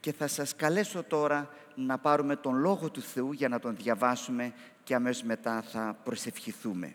και 0.00 0.12
θα 0.12 0.26
σας 0.26 0.56
καλέσω 0.56 1.02
τώρα 1.02 1.48
να 1.74 1.98
πάρουμε 1.98 2.36
τον 2.36 2.58
Λόγο 2.58 2.90
του 2.90 3.00
Θεού 3.00 3.32
για 3.32 3.48
να 3.48 3.58
τον 3.58 3.76
διαβάσουμε 3.76 4.52
και 4.84 4.94
αμέσως 4.94 5.22
μετά 5.22 5.62
θα 5.62 5.96
προσευχηθούμε. 6.04 6.94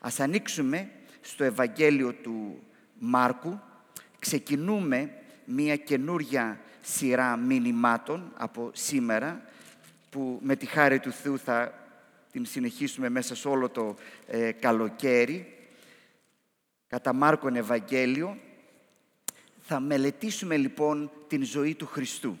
Ας 0.00 0.20
ανοίξουμε 0.20 0.90
στο 1.20 1.44
Ευαγγέλιο 1.44 2.12
του 2.12 2.62
Μάρκου. 2.98 3.60
Ξεκινούμε 4.18 5.10
μία 5.44 5.76
καινούρια 5.76 6.60
σειρά 6.82 7.36
μηνυμάτων 7.36 8.32
από 8.36 8.70
σήμερα 8.72 9.42
που 10.10 10.38
με 10.42 10.56
τη 10.56 10.66
χάρη 10.66 11.00
του 11.00 11.12
Θεού 11.12 11.38
θα 11.38 11.74
την 12.32 12.46
συνεχίσουμε 12.46 13.08
μέσα 13.08 13.34
σε 13.34 13.48
όλο 13.48 13.68
το 13.68 13.94
ε, 14.26 14.52
καλοκαίρι. 14.52 15.56
Κατά 16.86 17.12
Μάρκον 17.12 17.56
Ευαγγέλιο 17.56 18.38
θα 19.60 19.80
μελετήσουμε 19.80 20.56
λοιπόν 20.56 21.10
την 21.38 21.44
ζωή 21.44 21.74
του 21.74 21.86
Χριστού 21.86 22.38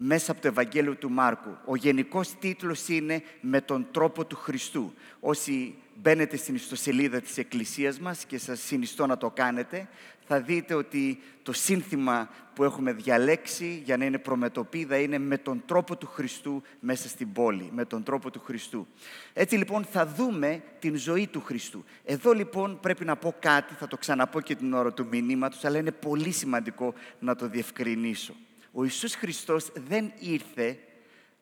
μέσα 0.00 0.32
από 0.32 0.40
το 0.40 0.48
Ευαγγέλιο 0.48 0.94
του 0.94 1.10
Μάρκου. 1.10 1.56
Ο 1.64 1.76
γενικός 1.76 2.38
τίτλος 2.38 2.88
είναι 2.88 3.22
«Με 3.40 3.60
τον 3.60 3.86
τρόπο 3.90 4.24
του 4.24 4.36
Χριστού». 4.36 4.92
Όσοι 5.20 5.74
μπαίνετε 5.94 6.36
στην 6.36 6.54
ιστοσελίδα 6.54 7.20
της 7.20 7.38
Εκκλησίας 7.38 7.98
μας 7.98 8.24
και 8.24 8.38
σας 8.38 8.60
συνιστώ 8.60 9.06
να 9.06 9.16
το 9.16 9.30
κάνετε, 9.30 9.88
θα 10.26 10.40
δείτε 10.40 10.74
ότι 10.74 11.20
το 11.42 11.52
σύνθημα 11.52 12.28
που 12.54 12.64
έχουμε 12.64 12.92
διαλέξει 12.92 13.82
για 13.84 13.96
να 13.96 14.04
είναι 14.04 14.18
προμετωπίδα 14.18 14.98
είναι 14.98 15.18
«Με 15.18 15.38
τον 15.38 15.62
τρόπο 15.66 15.96
του 15.96 16.06
Χριστού 16.06 16.62
μέσα 16.80 17.08
στην 17.08 17.32
πόλη». 17.32 17.70
Με 17.72 17.84
τον 17.84 18.02
τρόπο 18.02 18.30
του 18.30 18.40
Χριστού. 18.40 18.86
Έτσι 19.32 19.56
λοιπόν 19.56 19.84
θα 19.84 20.06
δούμε 20.06 20.62
την 20.78 20.96
ζωή 20.96 21.26
του 21.26 21.40
Χριστού. 21.40 21.84
Εδώ 22.04 22.32
λοιπόν 22.32 22.80
πρέπει 22.80 23.04
να 23.04 23.16
πω 23.16 23.34
κάτι, 23.38 23.74
θα 23.74 23.86
το 23.86 23.96
ξαναπώ 23.96 24.40
και 24.40 24.54
την 24.54 24.72
ώρα 24.72 24.92
του 24.92 25.06
μηνύματος, 25.10 25.64
αλλά 25.64 25.78
είναι 25.78 25.92
πολύ 25.92 26.30
σημαντικό 26.30 26.94
να 27.18 27.34
το 27.34 27.48
διευκρινίσω. 27.48 28.34
Ο 28.78 28.84
Ιησούς 28.84 29.14
Χριστός 29.14 29.70
δεν 29.74 30.12
ήρθε 30.18 30.78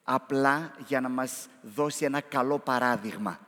απλά 0.02 0.74
για 0.86 1.00
να 1.00 1.08
μας 1.08 1.48
δώσει 1.62 2.04
ένα 2.04 2.20
καλό 2.20 2.58
παράδειγμα. 2.58 3.40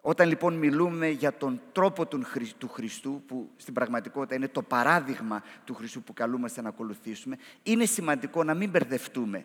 Όταν 0.00 0.28
λοιπόν 0.28 0.54
μιλούμε 0.54 1.08
για 1.08 1.36
τον 1.36 1.60
τρόπο 1.72 2.06
του 2.06 2.68
Χριστού, 2.68 3.22
που 3.26 3.50
στην 3.56 3.74
πραγματικότητα 3.74 4.34
είναι 4.34 4.48
το 4.48 4.62
παράδειγμα 4.62 5.42
του 5.64 5.74
Χριστού 5.74 6.02
που 6.02 6.12
καλούμαστε 6.12 6.62
να 6.62 6.68
ακολουθήσουμε, 6.68 7.38
είναι 7.62 7.84
σημαντικό 7.84 8.44
να 8.44 8.54
μην 8.54 8.70
μπερδευτούμε. 8.70 9.44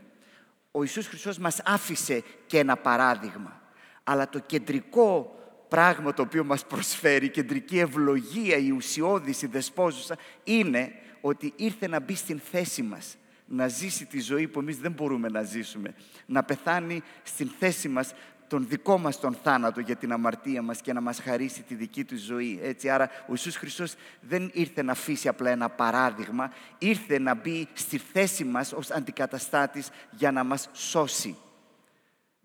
Ο 0.72 0.82
Ιησούς 0.82 1.08
Χριστός 1.08 1.38
μας 1.38 1.62
άφησε 1.66 2.24
και 2.46 2.60
ένα 2.60 2.78
παράδειγμα. 2.78 3.62
Αλλά 4.04 4.30
το 4.30 4.40
κεντρικό 4.40 5.36
πράγμα 5.68 6.14
το 6.14 6.22
οποίο 6.22 6.44
μας 6.44 6.66
προσφέρει, 6.66 7.26
η 7.26 7.30
κεντρική 7.30 7.80
ευλογία, 7.80 8.58
η 8.58 8.72
ουσιώδης, 8.72 9.42
η 9.42 9.48
δεσπόζουσα, 9.48 10.18
είναι 10.44 10.92
ότι 11.22 11.54
ήρθε 11.56 11.88
να 11.88 12.00
μπει 12.00 12.16
στην 12.16 12.40
θέση 12.40 12.82
μας 12.82 13.18
να 13.48 13.68
ζήσει 13.68 14.06
τη 14.06 14.20
ζωή 14.20 14.48
που 14.48 14.60
εμείς 14.60 14.78
δεν 14.78 14.92
μπορούμε 14.92 15.30
να 15.30 15.44
ζήσουμε. 15.44 15.94
Να 16.26 16.44
πεθάνει 16.44 17.02
στην 17.24 17.52
θέση 17.60 17.90
μας 17.90 18.14
τον 18.48 18.68
δικό 18.68 18.98
μας 18.98 19.20
τον 19.20 19.38
θάνατο 19.44 19.80
για 19.80 19.96
την 19.96 20.12
αμαρτία 20.12 20.62
μας 20.62 20.82
και 20.82 20.94
να 20.94 21.02
μας 21.02 21.20
χαρίσει 21.20 21.62
τη 21.62 21.76
δική 21.76 22.04
του 22.04 22.18
ζωή. 22.18 22.60
Έτσι, 22.64 22.90
άρα 22.90 23.10
ο 23.22 23.30
Ιησούς 23.30 23.56
Χριστός 23.56 23.96
δεν 24.22 24.50
ήρθε 24.54 24.82
να 24.82 24.92
αφήσει 24.92 25.28
απλά 25.28 25.50
ένα 25.50 25.70
παράδειγμα, 25.70 26.52
ήρθε 26.78 27.20
να 27.20 27.36
μπει 27.36 27.68
στη 27.74 27.98
θέση 27.98 28.44
μας 28.44 28.74
ως 28.74 28.92
αντικαταστάτης 28.92 29.90
για 30.12 30.32
να 30.32 30.44
μας 30.44 30.70
σώσει. 30.74 31.38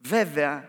Βέβαια, 0.01 0.69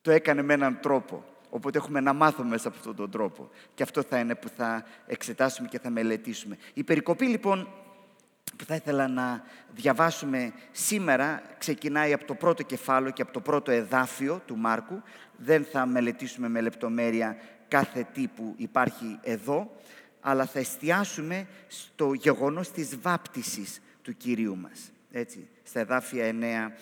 το 0.00 0.10
έκανε 0.10 0.42
με 0.42 0.54
έναν 0.54 0.80
τρόπο. 0.80 1.24
Οπότε 1.50 1.78
έχουμε 1.78 2.00
να 2.00 2.12
μάθουμε 2.12 2.48
μέσα 2.48 2.68
από 2.68 2.76
αυτόν 2.76 2.96
τον 2.96 3.10
τρόπο. 3.10 3.50
Και 3.74 3.82
αυτό 3.82 4.02
θα 4.02 4.18
είναι 4.18 4.34
που 4.34 4.48
θα 4.56 4.84
εξετάσουμε 5.06 5.68
και 5.68 5.78
θα 5.78 5.90
μελετήσουμε. 5.90 6.58
Η 6.74 6.84
περικοπή 6.84 7.26
λοιπόν 7.26 7.68
που 8.56 8.64
θα 8.64 8.74
ήθελα 8.74 9.08
να 9.08 9.44
διαβάσουμε 9.74 10.52
σήμερα 10.70 11.42
ξεκινάει 11.58 12.12
από 12.12 12.24
το 12.24 12.34
πρώτο 12.34 12.62
κεφάλαιο 12.62 13.12
και 13.12 13.22
από 13.22 13.32
το 13.32 13.40
πρώτο 13.40 13.70
εδάφιο 13.70 14.42
του 14.46 14.56
Μάρκου. 14.56 15.02
Δεν 15.36 15.64
θα 15.64 15.86
μελετήσουμε 15.86 16.48
με 16.48 16.60
λεπτομέρεια 16.60 17.36
κάθε 17.68 18.06
τι 18.12 18.26
που 18.26 18.54
υπάρχει 18.56 19.18
εδώ, 19.22 19.76
αλλά 20.20 20.46
θα 20.46 20.58
εστιάσουμε 20.58 21.46
στο 21.68 22.12
γεγονός 22.12 22.70
της 22.70 22.98
βάπτισης 23.00 23.80
του 24.02 24.16
Κυρίου 24.16 24.56
μας. 24.56 24.90
Έτσι, 25.10 25.48
στα 25.62 25.80
εδάφια 25.80 26.24
9 26.26 26.72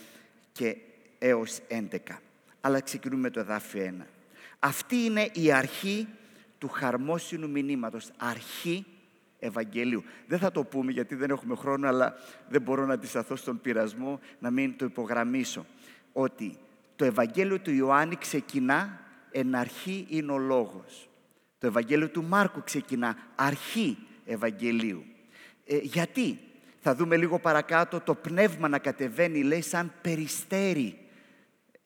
και 0.53 0.77
έως 1.19 1.59
11. 1.69 1.98
Αλλά 2.60 2.81
ξεκινούμε 2.81 3.31
το 3.31 3.41
εδάφιο 3.41 3.94
1. 4.00 4.06
Αυτή 4.59 4.97
είναι 4.97 5.31
η 5.33 5.53
αρχή 5.53 6.09
του 6.59 6.69
χαρμόσυνου 6.69 7.50
μηνύματος. 7.50 8.10
Αρχή 8.16 8.87
Ευαγγελίου. 9.38 10.04
Δεν 10.26 10.38
θα 10.38 10.52
το 10.52 10.64
πούμε 10.64 10.92
γιατί 10.92 11.14
δεν 11.14 11.30
έχουμε 11.30 11.56
χρόνο, 11.56 11.88
αλλά 11.88 12.14
δεν 12.48 12.62
μπορώ 12.62 12.86
να 12.86 12.92
αντισταθώ 12.92 13.36
στον 13.36 13.60
πειρασμό 13.60 14.20
να 14.38 14.50
μην 14.50 14.76
το 14.76 14.84
υπογραμμίσω. 14.84 15.66
Ότι 16.12 16.58
το 16.97 17.04
Ευαγγέλιο 17.04 17.60
του 17.60 17.70
Ιωάννη 17.70 18.16
ξεκινά, 18.16 19.00
εν 19.30 19.54
αρχή 19.54 20.06
είναι 20.08 20.32
ο 20.32 20.38
λόγος. 20.38 21.08
Το 21.58 21.66
Ευαγγέλιο 21.66 22.08
του 22.08 22.22
Μάρκου 22.22 22.62
ξεκινά, 22.64 23.16
αρχή 23.34 23.98
Ευαγγελίου. 24.24 25.04
Ε, 25.64 25.76
γιατί, 25.76 26.38
θα 26.80 26.94
δούμε 26.94 27.16
λίγο 27.16 27.38
παρακάτω, 27.38 28.00
το 28.00 28.14
πνεύμα 28.14 28.68
να 28.68 28.78
κατεβαίνει, 28.78 29.42
λέει, 29.42 29.60
σαν 29.60 29.92
περιστέρι 30.00 30.98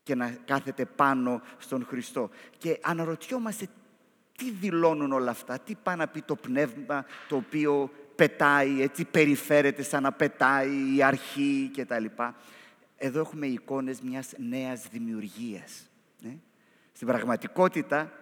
και 0.02 0.14
να 0.14 0.36
κάθεται 0.44 0.84
πάνω 0.84 1.42
στον 1.58 1.84
Χριστό. 1.84 2.30
Και 2.58 2.78
αναρωτιόμαστε 2.82 3.68
τι 4.40 4.50
δηλώνουν 4.50 5.12
όλα 5.12 5.30
αυτά, 5.30 5.58
τι 5.58 5.74
πάει 5.82 5.96
να 5.96 6.08
πει 6.08 6.22
το 6.22 6.36
πνεύμα 6.36 7.04
το 7.28 7.36
οποίο 7.36 7.90
πετάει, 8.14 8.82
έτσι 8.82 9.04
περιφέρεται 9.04 9.82
σαν 9.82 10.02
να 10.02 10.12
πετάει 10.12 10.96
η 10.96 11.02
αρχή 11.02 11.70
κτλ. 11.76 12.04
Εδώ 12.96 13.20
έχουμε 13.20 13.46
εικόνες 13.46 14.00
μιας 14.00 14.32
νέας 14.36 14.86
δημιουργίας. 14.90 15.90
Ναι. 16.20 16.36
Στην 16.92 17.06
πραγματικότητα, 17.06 18.12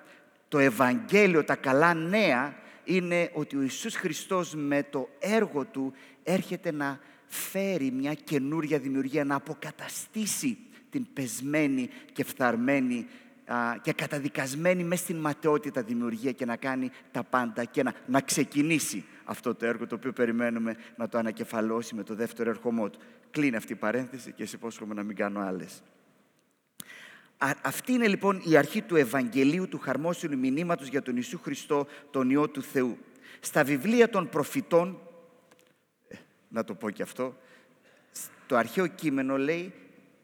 το 0.49 0.59
Ευαγγέλιο, 0.59 1.45
τα 1.45 1.57
καλά 1.57 1.95
νέα, 1.95 2.55
είναι 2.85 3.31
ότι 3.35 3.57
ο 3.57 3.63
Ιησούς 3.63 3.95
Χριστός 3.95 4.55
με 4.55 4.83
το 4.83 5.09
έργο 5.19 5.65
Του 5.65 5.93
έρχεται 6.23 6.73
να 6.73 7.01
φέρει 7.27 7.91
μια 7.91 8.15
καινούρια 8.15 8.79
δημιουργία, 8.79 9.25
να 9.25 9.35
αποκαταστήσει 9.35 10.59
την 10.91 11.07
πεσμένη 11.13 11.89
και 12.13 12.25
φθαρμένη 12.25 13.07
και 13.83 13.93
καταδικασμένη 13.93 14.85
μέσα 14.85 15.03
στην 15.03 15.17
ματαιότητα 15.17 15.83
δημιουργία 15.83 16.33
και 16.33 16.45
να 16.45 16.57
κάνει 16.57 16.91
τα 17.11 17.23
πάντα 17.23 17.65
και 17.65 17.83
να, 17.83 17.95
να 18.07 18.21
ξεκινήσει 18.21 19.05
αυτό 19.25 19.55
το 19.55 19.67
έργο 19.67 19.87
το 19.87 19.95
οποίο 19.95 20.13
περιμένουμε 20.13 20.77
να 20.97 21.09
το 21.09 21.19
ανακεφαλώσει 21.19 21.95
με 21.95 22.03
το 22.03 22.15
δεύτερο 22.15 22.51
ερχομό 22.51 22.91
του. 22.91 22.99
Κλείνει 23.31 23.57
αυτή 23.57 23.73
η 23.73 23.77
παρένθεση 23.77 24.33
και 24.33 24.47
σε 24.47 24.57
υπόσχομαι 24.57 24.95
να 24.95 25.03
μην 25.03 25.17
κάνω 25.17 25.41
άλλες. 25.41 25.83
Αυτή 27.63 27.93
είναι 27.93 28.09
λοιπόν 28.09 28.41
η 28.45 28.57
αρχή 28.57 28.83
του 28.83 28.97
Ευαγγελίου 28.97 29.69
του 29.69 29.79
χαρμόσυνου 29.79 30.39
μηνύματος 30.39 30.89
για 30.89 31.03
τον 31.03 31.15
Ιησού 31.17 31.39
Χριστό, 31.39 31.87
τον 32.11 32.31
Υιό 32.31 32.49
του 32.49 32.63
Θεού. 32.63 32.99
Στα 33.41 33.65
βιβλία 33.65 34.09
των 34.11 34.29
προφητών, 34.29 34.99
ε, 36.09 36.17
να 36.49 36.65
το 36.65 36.75
πω 36.75 36.91
και 36.91 37.03
αυτό, 37.03 37.37
το 38.47 38.57
αρχαίο 38.57 38.87
κείμενο 38.87 39.37
λέει 39.37 39.73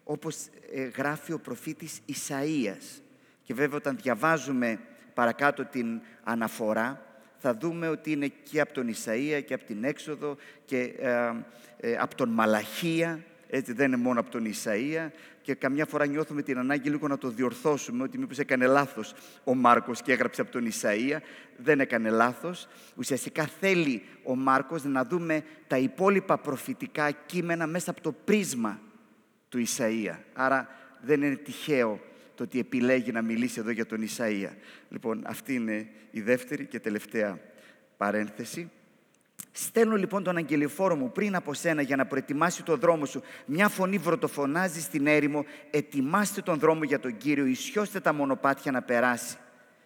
όπως 0.05 0.37
ε, 0.73 0.83
γράφει 0.83 1.33
ο 1.33 1.39
προφήτης 1.39 2.01
Ισαΐας. 2.09 3.03
Και 3.45 3.55
βέβαια 3.55 3.77
όταν 3.77 3.99
διαβάζουμε 4.03 4.79
παρακάτω 5.15 5.65
την 5.65 6.01
αναφορά, 6.25 7.03
θα 7.37 7.55
δούμε 7.55 7.89
ότι 7.89 8.13
είναι 8.13 8.27
και 8.27 8.61
από 8.61 8.73
τον 8.73 8.89
Ισαΐα 8.89 9.43
και 9.47 9.55
από 9.55 9.65
την 9.65 9.85
Έξοδο 9.85 10.37
και 10.65 10.81
ε, 10.81 11.33
ε, 11.77 11.97
από 11.97 12.15
τον 12.15 12.29
Μαλαχία, 12.29 13.25
έτσι 13.49 13.73
δεν 13.73 13.87
είναι 13.87 13.97
μόνο 13.97 14.21
από 14.21 14.31
τον 14.31 14.45
Ισαΐα 14.45 15.11
και 15.43 15.55
καμιά 15.55 15.87
φορά 15.87 16.07
νιώθουμε 16.07 16.43
την 16.43 16.59
ανάγκη 16.59 16.91
λίγο 16.91 17.09
να 17.09 17.19
το 17.19 17.29
διορθώσουμε 17.29 18.03
ότι 18.03 18.19
μήπως 18.19 18.39
έκανε 18.39 18.67
λάθος 18.67 19.15
ο 19.45 19.55
Μάρκος 19.55 20.03
και 20.03 20.13
έγραψε 20.13 20.41
από 20.41 20.51
τον 20.51 20.71
Ισαΐα. 20.71 21.19
Δεν 21.57 21.81
έκανε 21.81 22.11
λάθος. 22.11 22.69
Ουσιαστικά 22.97 23.47
θέλει 23.61 24.03
ο 24.23 24.37
Μάρκος 24.37 24.85
να 24.85 25.05
δούμε 25.05 25.43
τα 25.67 25.79
υπόλοιπα 25.79 26.39
προφητικά 26.39 27.11
κείμενα 27.11 27.67
μέσα 27.67 27.91
από 27.91 28.01
το 28.01 28.13
πρίσμα 28.13 28.81
του 29.49 29.65
Ισαΐα. 29.67 30.17
Άρα 30.33 30.69
δεν 31.01 31.23
είναι 31.23 31.37
τυχαίο 31.37 32.01
το 32.35 32.43
ότι 32.43 32.59
επιλέγει 32.59 33.13
να 33.13 33.23
μιλήσει 33.23 33.61
εδώ 33.61 33.71
για 33.71 33.87
τον 33.87 34.09
Ισαΐα. 34.09 34.51
Λοιπόν, 34.89 35.23
αυτή 35.27 35.55
είναι 35.55 35.89
η 36.11 36.21
δεύτερη 36.21 36.67
και 36.67 36.81
τελευταία 36.81 37.39
παρένθεση. 37.97 38.71
Στέλνω 39.53 39.97
λοιπόν 39.97 40.23
τον 40.23 40.37
αγγελιφόρο 40.37 40.97
μου 40.97 41.13
πριν 41.13 41.35
από 41.35 41.55
σένα 41.55 41.83
για 41.83 41.97
να 41.97 42.07
προετοιμάσει 42.07 42.63
το 42.63 42.77
δρόμο 42.77 43.05
σου. 43.05 43.23
Μια 43.47 43.69
φωνή 43.69 43.99
βρωτοφωνάζει 43.99 44.81
στην 44.81 45.07
έρημο. 45.07 45.45
Ετοιμάστε 45.71 46.41
τον 46.41 46.59
δρόμο 46.59 46.85
για 46.85 47.01
τον 47.01 47.17
Κύριο. 47.17 47.47
Ισιώστε 47.47 48.01
τα 48.01 48.13
μονοπάτια 48.13 48.73
να 48.73 48.83
περάσει. 48.83 49.37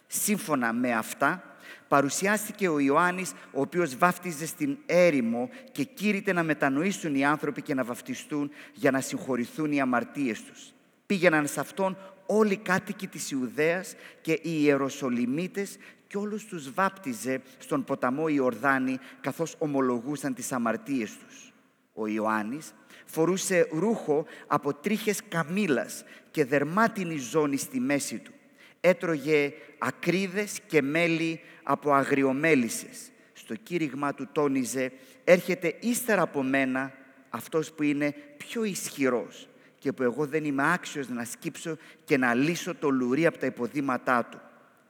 Σύμφωνα 0.07 0.73
με 0.73 0.93
αυτά, 0.93 1.57
παρουσιάστηκε 1.89 2.69
ο 2.69 2.79
Ιωάννης, 2.79 3.33
ο 3.53 3.61
οποίος 3.61 3.97
βάφτιζε 3.97 4.47
στην 4.47 4.77
έρημο 4.87 5.51
και 5.73 5.85
κήρυτε 5.85 6.33
να 6.33 6.43
μετανοήσουν 6.43 7.15
οι 7.15 7.25
άνθρωποι 7.25 7.63
και 7.63 7.75
να 7.75 7.85
βαφτιστούν 7.85 8.51
για 8.73 8.91
να 8.91 9.01
συγχωρηθούν 9.01 9.73
οι 9.73 9.81
αμαρτίες 9.81 10.43
τους. 10.43 10.73
Πήγαιναν 11.07 11.47
σε 11.47 11.61
αυτόν 11.61 11.97
όλοι 12.31 12.53
οι 12.53 12.57
κάτοικοι 12.57 13.07
της 13.07 13.31
Ιουδαίας 13.31 13.95
και 14.21 14.33
οι 14.33 14.41
Ιεροσολυμίτες 14.43 15.77
και 16.07 16.17
όλους 16.17 16.45
τους 16.45 16.73
βάπτιζε 16.73 17.41
στον 17.59 17.85
ποταμό 17.85 18.29
Ιορδάνη 18.29 18.99
καθώς 19.21 19.55
ομολογούσαν 19.59 20.35
τις 20.35 20.53
αμαρτίες 20.53 21.17
τους. 21.17 21.53
Ο 21.93 22.07
Ιωάννης 22.07 22.73
Φορούσε 23.11 23.69
ρούχο 23.73 24.27
από 24.47 24.75
τρίχες 24.75 25.21
καμήλας 25.29 26.05
και 26.31 26.45
δερμάτινη 26.45 27.17
ζώνη 27.17 27.57
στη 27.57 27.81
μέση 27.81 28.19
του. 28.19 28.33
Έτρωγε 28.81 29.53
ακρίδες 29.79 30.61
και 30.67 30.83
μέλι 30.83 31.41
από 31.63 31.93
αγριομέλισσες. 31.93 33.11
Στο 33.33 33.55
κήρυγμα 33.55 34.15
του 34.15 34.29
τόνιζε 34.33 34.93
«Έρχεται 35.25 35.77
ύστερα 35.81 36.23
από 36.23 36.43
μένα 36.43 36.93
αυτός 37.29 37.73
που 37.73 37.83
είναι 37.83 38.15
πιο 38.37 38.65
ισχυρός 38.65 39.48
και 39.79 39.93
που 39.93 40.03
εγώ 40.03 40.27
δεν 40.27 40.45
είμαι 40.45 40.73
άξιος 40.73 41.09
να 41.09 41.25
σκύψω 41.25 41.77
και 42.05 42.17
να 42.17 42.35
λύσω 42.35 42.75
το 42.75 42.91
λουρί 42.91 43.27
από 43.27 43.39
τα 43.39 43.47
υποδήματά 43.47 44.25
του. 44.25 44.41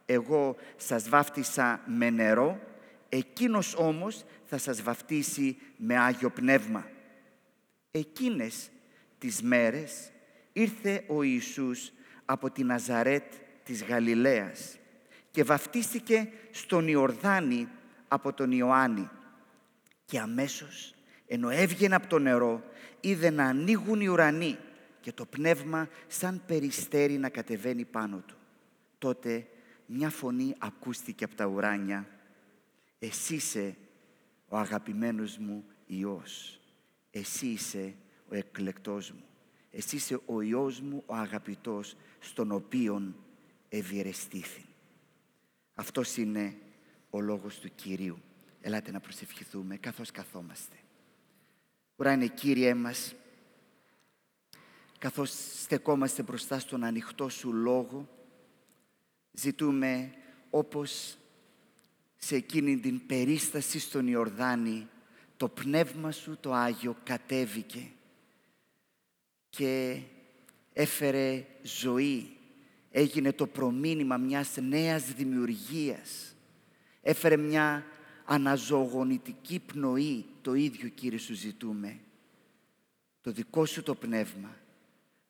Εγώ 0.05 0.55
σας 0.75 1.09
βάφτισα 1.09 1.81
με 1.85 2.09
νερό, 2.09 2.59
εκείνος 3.09 3.75
όμως 3.77 4.25
θα 4.45 4.57
σας 4.57 4.81
βαφτίσει 4.81 5.57
με 5.77 5.99
Άγιο 5.99 6.29
Πνεύμα. 6.29 6.87
Εκείνες 7.91 8.69
τις 9.17 9.41
μέρες 9.41 10.11
ήρθε 10.53 11.03
ο 11.07 11.23
Ιησούς 11.23 11.91
από 12.25 12.49
τη 12.49 12.63
Ναζαρέτ 12.63 13.33
της 13.63 13.83
Γαλιλαίας 13.83 14.77
και 15.31 15.43
βαφτίστηκε 15.43 16.29
στον 16.51 16.87
Ιορδάνη 16.87 17.67
από 18.07 18.33
τον 18.33 18.51
Ιωάννη. 18.51 19.09
Και 20.05 20.19
αμέσως, 20.19 20.95
ενώ 21.27 21.49
έβγαινε 21.49 21.95
από 21.95 22.07
το 22.07 22.19
νερό, 22.19 22.63
είδε 22.99 23.29
να 23.29 23.45
ανοίγουν 23.45 24.01
οι 24.01 24.07
ουρανοί 24.07 24.57
και 25.01 25.11
το 25.11 25.25
πνεύμα 25.25 25.89
σαν 26.07 26.43
περιστέρι 26.47 27.17
να 27.17 27.29
κατεβαίνει 27.29 27.85
πάνω 27.85 28.23
του. 28.27 28.35
Τότε 28.97 29.47
μια 29.85 30.09
φωνή 30.09 30.55
ακούστηκε 30.57 31.23
από 31.23 31.35
τα 31.35 31.45
ουράνια. 31.45 32.07
Εσύ 32.99 33.35
είσαι 33.35 33.75
ο 34.47 34.57
αγαπημένος 34.57 35.37
μου 35.37 35.65
Υιός. 35.85 36.59
Εσύ 37.11 37.47
είσαι 37.47 37.95
ο 38.31 38.35
εκλεκτός 38.35 39.11
μου. 39.11 39.23
Εσύ 39.71 39.95
είσαι 39.95 40.19
ο 40.25 40.41
Υιός 40.41 40.81
μου, 40.81 41.03
ο 41.05 41.15
αγαπητός, 41.15 41.95
στον 42.19 42.51
οποίον 42.51 43.15
ευηρεστήθη. 43.69 44.65
Αυτός 45.73 46.17
είναι 46.17 46.55
ο 47.09 47.21
λόγος 47.21 47.59
του 47.59 47.69
Κυρίου. 47.75 48.19
Ελάτε 48.61 48.91
να 48.91 48.99
προσευχηθούμε 48.99 49.77
καθώς 49.77 50.11
καθόμαστε. 50.11 50.75
Ουράνε 51.95 52.27
Κύριέ 52.27 52.73
μας, 52.73 53.15
καθώς 54.99 55.31
στεκόμαστε 55.61 56.23
μπροστά 56.23 56.59
στον 56.59 56.83
ανοιχτό 56.83 57.29
Σου 57.29 57.53
Λόγο, 57.53 58.09
ζητούμε 59.31 60.13
όπως 60.49 61.17
σε 62.17 62.35
εκείνη 62.35 62.77
την 62.77 63.05
περίσταση 63.05 63.79
στον 63.79 64.07
Ιορδάνη 64.07 64.87
το 65.37 65.47
Πνεύμα 65.47 66.11
Σου 66.11 66.37
το 66.39 66.53
Άγιο 66.53 66.95
κατέβηκε 67.03 67.91
και 69.49 70.01
έφερε 70.73 71.45
ζωή, 71.61 72.37
έγινε 72.91 73.33
το 73.33 73.47
προμήνυμα 73.47 74.17
μιας 74.17 74.57
νέας 74.61 75.13
δημιουργίας, 75.13 76.35
έφερε 77.01 77.37
μια 77.37 77.85
αναζωογονητική 78.25 79.59
πνοή, 79.59 80.25
το 80.41 80.53
ίδιο 80.53 80.89
Κύριε 80.89 81.17
Σου 81.17 81.33
ζητούμε. 81.33 81.99
Το 83.21 83.31
δικό 83.31 83.65
Σου 83.65 83.83
το 83.83 83.95
Πνεύμα 83.95 84.55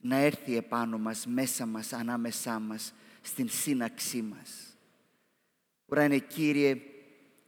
να 0.02 0.16
έρθει 0.16 0.56
επάνω 0.56 0.98
μας, 0.98 1.26
μέσα 1.26 1.66
μας, 1.66 1.94
ανάμεσά 1.94 2.60
μας, 2.60 2.94
στην 3.22 3.50
σύναξή 3.50 4.22
μας. 4.22 4.78
Ουράνε 5.86 6.18
Κύριε, 6.18 6.82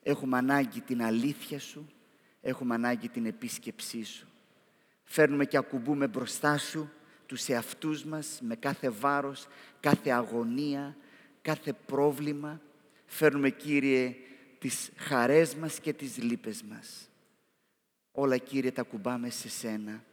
έχουμε 0.03 0.37
ανάγκη 0.37 0.81
την 0.81 1.03
αλήθεια 1.03 1.59
Σου, 1.59 1.91
έχουμε 2.41 2.73
ανάγκη 2.73 3.09
την 3.09 3.25
επίσκεψή 3.25 4.03
Σου. 4.03 4.27
Φέρνουμε 5.03 5.45
και 5.45 5.57
ακουμπούμε 5.57 6.07
μπροστά 6.07 6.57
Σου 6.57 6.89
τους 7.25 7.47
εαυτούς 7.47 8.03
μας 8.03 8.39
με 8.41 8.55
κάθε 8.55 8.89
βάρος, 8.89 9.47
κάθε 9.79 10.09
αγωνία, 10.09 10.97
κάθε 11.41 11.73
πρόβλημα. 11.73 12.61
Φέρνουμε 13.05 13.49
Κύριε 13.49 14.15
τις 14.59 14.91
χαρές 14.95 15.55
μας 15.55 15.79
και 15.79 15.93
τις 15.93 16.17
λύπες 16.17 16.63
μας. 16.63 17.09
Όλα 18.11 18.37
Κύριε 18.37 18.71
τα 18.71 18.83
κουμπάμε 18.83 19.29
σε 19.29 19.49
Σένα 19.49 20.03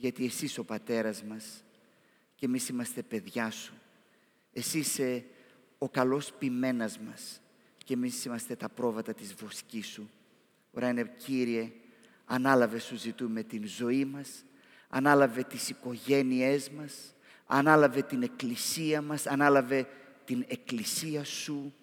γιατί 0.00 0.24
εσύ 0.24 0.44
είσαι 0.44 0.60
ο 0.60 0.64
πατέρας 0.64 1.22
μας 1.22 1.64
και 2.34 2.46
εμείς 2.46 2.68
είμαστε 2.68 3.02
παιδιά 3.02 3.50
σου. 3.50 3.74
Εσύ 4.52 4.78
είσαι 4.78 5.24
ο 5.78 5.88
καλός 5.88 6.32
ποιμένας 6.32 6.98
μας 6.98 7.40
και 7.84 7.94
εμείς 7.94 8.24
είμαστε 8.24 8.56
τα 8.56 8.68
πρόβατα 8.68 9.14
της 9.14 9.34
βοσκής 9.34 9.86
σου. 9.86 10.10
Ωραία 10.70 10.88
είναι, 10.88 11.14
Κύριε, 11.16 11.72
ανάλαβε 12.24 12.78
σου 12.78 12.96
ζητούμε 12.96 13.42
την 13.42 13.66
ζωή 13.66 14.04
μας, 14.04 14.44
ανάλαβε 14.88 15.42
τις 15.42 15.68
οικογένειές 15.68 16.70
μας, 16.70 17.14
ανάλαβε 17.46 18.02
την 18.02 18.22
εκκλησία 18.22 19.02
μας, 19.02 19.26
ανάλαβε 19.26 19.86
την 20.24 20.44
εκκλησία 20.48 21.24
σου 21.24 21.74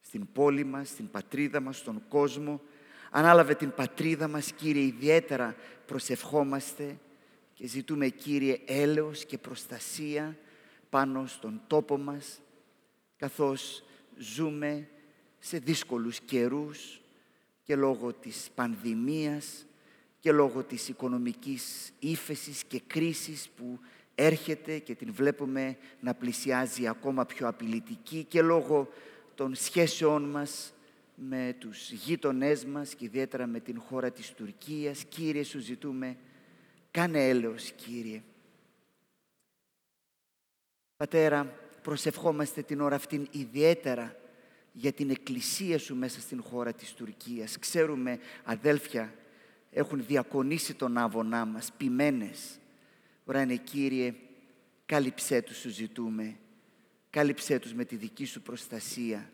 στην 0.00 0.32
πόλη 0.32 0.64
μας, 0.64 0.88
στην 0.88 1.10
πατρίδα 1.10 1.60
μας, 1.60 1.78
στον 1.78 2.02
κόσμο. 2.08 2.60
Ανάλαβε 3.10 3.54
την 3.54 3.72
πατρίδα 3.74 4.28
μας, 4.28 4.52
Κύριε, 4.52 4.82
ιδιαίτερα 4.82 5.54
προσευχόμαστε 5.86 6.98
και 7.62 7.68
ζητούμε 7.68 8.08
Κύριε 8.08 8.58
έλεος 8.66 9.24
και 9.24 9.38
προστασία 9.38 10.38
πάνω 10.90 11.26
στον 11.26 11.60
τόπο 11.66 11.98
μας 11.98 12.40
καθώς 13.16 13.84
ζούμε 14.18 14.88
σε 15.38 15.58
δύσκολους 15.58 16.20
καιρούς 16.20 17.00
και 17.62 17.76
λόγω 17.76 18.12
της 18.12 18.50
πανδημίας 18.54 19.66
και 20.20 20.32
λόγω 20.32 20.62
της 20.62 20.88
οικονομικής 20.88 21.92
ύφεσης 21.98 22.64
και 22.64 22.80
κρίσης 22.86 23.48
που 23.56 23.78
έρχεται 24.14 24.78
και 24.78 24.94
την 24.94 25.12
βλέπουμε 25.12 25.76
να 26.00 26.14
πλησιάζει 26.14 26.86
ακόμα 26.88 27.26
πιο 27.26 27.48
απειλητική 27.48 28.24
και 28.24 28.42
λόγω 28.42 28.88
των 29.34 29.54
σχέσεών 29.54 30.22
μας 30.22 30.74
με 31.14 31.56
τους 31.58 31.90
γείτονές 31.90 32.64
μας 32.64 32.94
και 32.94 33.04
ιδιαίτερα 33.04 33.46
με 33.46 33.60
την 33.60 33.80
χώρα 33.80 34.10
της 34.10 34.32
Τουρκίας. 34.32 35.04
Κύριε, 35.04 35.42
σου 35.42 35.58
ζητούμε 35.58 36.16
Κάνε 36.92 37.28
έλεος, 37.28 37.72
Κύριε. 37.72 38.22
Πατέρα, 40.96 41.44
προσευχόμαστε 41.82 42.62
την 42.62 42.80
ώρα 42.80 42.96
αυτήν 42.96 43.28
ιδιαίτερα 43.30 44.16
για 44.72 44.92
την 44.92 45.10
εκκλησία 45.10 45.78
Σου 45.78 45.96
μέσα 45.96 46.20
στην 46.20 46.42
χώρα 46.42 46.72
της 46.72 46.92
Τουρκίας. 46.92 47.58
Ξέρουμε, 47.58 48.18
αδέλφια, 48.44 49.14
έχουν 49.70 50.06
διακονήσει 50.06 50.74
τον 50.74 50.98
άβωνά 50.98 51.44
μας, 51.44 51.72
ποιμένες. 51.76 52.58
είναι, 53.26 53.56
Κύριε, 53.56 54.14
κάλυψέ 54.86 55.42
τους 55.42 55.56
σου 55.58 55.68
ζητούμε. 55.68 56.36
Κάλυψέ 57.10 57.58
τους 57.58 57.74
με 57.74 57.84
τη 57.84 57.96
δική 57.96 58.24
Σου 58.24 58.42
προστασία. 58.42 59.30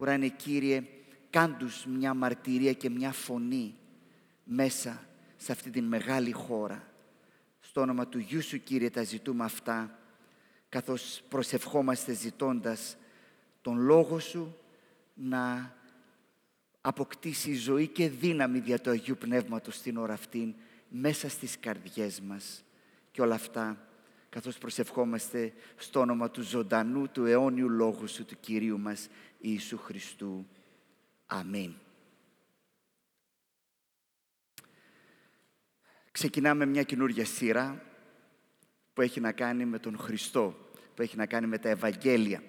είναι, 0.00 0.28
Κύριε, 0.28 0.82
κάντους 1.30 1.86
μια 1.86 2.14
μαρτυρία 2.14 2.72
και 2.72 2.90
μια 2.90 3.12
φωνή 3.12 3.74
μέσα 4.44 5.05
σε 5.36 5.52
αυτή 5.52 5.70
την 5.70 5.84
μεγάλη 5.84 6.32
χώρα. 6.32 6.82
Στο 7.60 7.80
όνομα 7.80 8.06
του 8.08 8.18
Γιού 8.18 8.42
Σου, 8.42 8.62
Κύριε, 8.62 8.90
τα 8.90 9.02
ζητούμε 9.02 9.44
αυτά, 9.44 9.98
καθώς 10.68 11.22
προσευχόμαστε 11.28 12.12
ζητώντας 12.12 12.96
τον 13.62 13.78
Λόγο 13.78 14.18
Σου 14.18 14.56
να 15.14 15.74
αποκτήσει 16.80 17.54
ζωή 17.54 17.88
και 17.88 18.08
δύναμη 18.08 18.58
δια 18.58 18.80
του 18.80 18.90
Αγίου 18.90 19.16
Πνεύματος 19.16 19.76
στην 19.76 19.96
ώρα 19.96 20.12
αυτήν, 20.12 20.54
μέσα 20.88 21.28
στις 21.28 21.58
καρδιές 21.60 22.20
μας. 22.20 22.64
Και 23.10 23.22
όλα 23.22 23.34
αυτά, 23.34 23.88
καθώς 24.28 24.58
προσευχόμαστε 24.58 25.52
στο 25.76 26.00
όνομα 26.00 26.30
του 26.30 26.42
ζωντανού, 26.42 27.08
του 27.08 27.24
αιώνιου 27.24 27.68
Λόγου 27.68 28.08
Σου, 28.08 28.24
του 28.24 28.36
Κυρίου 28.40 28.78
μας, 28.78 29.08
Ιησού 29.38 29.78
Χριστού. 29.78 30.46
Αμήν. 31.26 31.74
Ξεκινάμε 36.16 36.66
μια 36.66 36.82
καινούργια 36.82 37.24
σειρά 37.24 37.82
που 38.92 39.00
έχει 39.00 39.20
να 39.20 39.32
κάνει 39.32 39.64
με 39.64 39.78
τον 39.78 39.98
Χριστό, 39.98 40.54
που 40.94 41.02
έχει 41.02 41.16
να 41.16 41.26
κάνει 41.26 41.46
με 41.46 41.58
τα 41.58 41.68
Ευαγγέλια. 41.68 42.42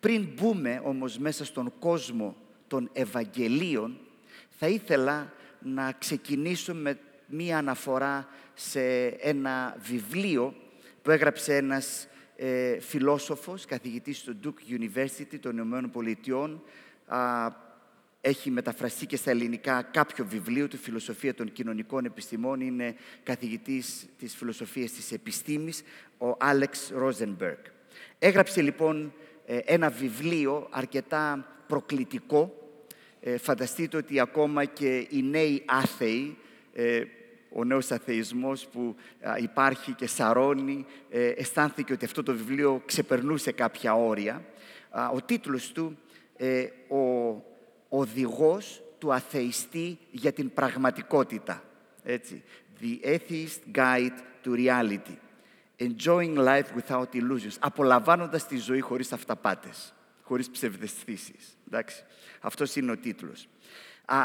Πριν 0.00 0.28
μπούμε 0.34 0.80
όμως 0.84 1.18
μέσα 1.18 1.44
στον 1.44 1.72
κόσμο 1.78 2.36
των 2.66 2.90
Ευαγγελίων, 2.92 3.98
θα 4.48 4.68
ήθελα 4.68 5.32
να 5.60 5.92
ξεκινήσω 5.92 6.74
με 6.74 6.98
μία 7.26 7.58
αναφορά 7.58 8.28
σε 8.54 9.06
ένα 9.06 9.76
βιβλίο 9.78 10.54
που 11.02 11.10
έγραψε 11.10 11.56
ένας 11.56 12.08
ε, 12.36 12.80
φιλόσοφος, 12.80 13.64
καθηγητής 13.64 14.18
στο 14.18 14.32
Duke 14.44 14.80
University 14.80 15.38
των 15.40 15.52
Ηνωμένων 15.52 15.90
Πολιτειών, 15.90 16.62
έχει 18.24 18.50
μεταφραστεί 18.50 19.06
και 19.06 19.16
στα 19.16 19.30
ελληνικά 19.30 19.82
κάποιο 19.82 20.26
βιβλίο 20.26 20.68
του 20.68 20.76
«Φιλοσοφία 20.76 21.34
των 21.34 21.52
κοινωνικών 21.52 22.04
επιστημών». 22.04 22.60
Είναι 22.60 22.94
καθηγητής 23.22 24.06
της 24.18 24.34
φιλοσοφίας 24.36 24.90
της 24.90 25.12
επιστήμης, 25.12 25.82
ο 26.18 26.36
Άλεξ 26.38 26.90
Ρόζενμπεργκ. 26.94 27.58
Έγραψε 28.18 28.62
λοιπόν 28.62 29.12
ε, 29.46 29.56
ένα 29.56 29.90
βιβλίο 29.90 30.68
αρκετά 30.70 31.46
προκλητικό. 31.66 32.70
Ε, 33.20 33.38
φανταστείτε 33.38 33.96
ότι 33.96 34.20
ακόμα 34.20 34.64
και 34.64 35.06
οι 35.10 35.22
νέοι 35.22 35.62
άθεοι 35.66 36.36
ε, 36.72 37.02
ο 37.54 37.64
νέος 37.64 37.90
αθεισμός 37.90 38.66
που 38.66 38.96
υπάρχει 39.40 39.92
και 39.92 40.06
σαρώνει, 40.06 40.86
ε, 41.10 41.28
αισθάνθηκε 41.28 41.92
ότι 41.92 42.04
αυτό 42.04 42.22
το 42.22 42.32
βιβλίο 42.32 42.82
ξεπερνούσε 42.86 43.52
κάποια 43.52 43.94
όρια. 43.94 44.44
Ο 45.14 45.22
τίτλος 45.22 45.72
του 45.72 45.98
ε, 46.36 46.66
«Ο 46.88 47.32
οδηγός 47.98 48.82
του 48.98 49.12
αθειστή 49.12 49.98
για 50.10 50.32
την 50.32 50.52
πραγματικότητα». 50.52 51.62
Έτσι. 52.02 52.42
«The 52.80 53.06
Atheist 53.06 53.76
Guide 53.76 54.18
to 54.44 54.50
Reality». 54.50 55.16
Enjoying 55.78 56.36
life 56.36 56.68
without 56.76 57.14
illusions. 57.14 57.56
Απολαμβάνοντας 57.58 58.46
τη 58.46 58.56
ζωή 58.56 58.80
χωρίς 58.80 59.12
αυταπάτες, 59.12 59.94
χωρίς 60.22 60.50
ψευδεστήσεις. 60.50 61.56
Εντάξει. 61.66 62.04
Αυτός 62.40 62.76
είναι 62.76 62.90
ο 62.90 62.96
τίτλος. 62.96 63.48
Α, 64.04 64.18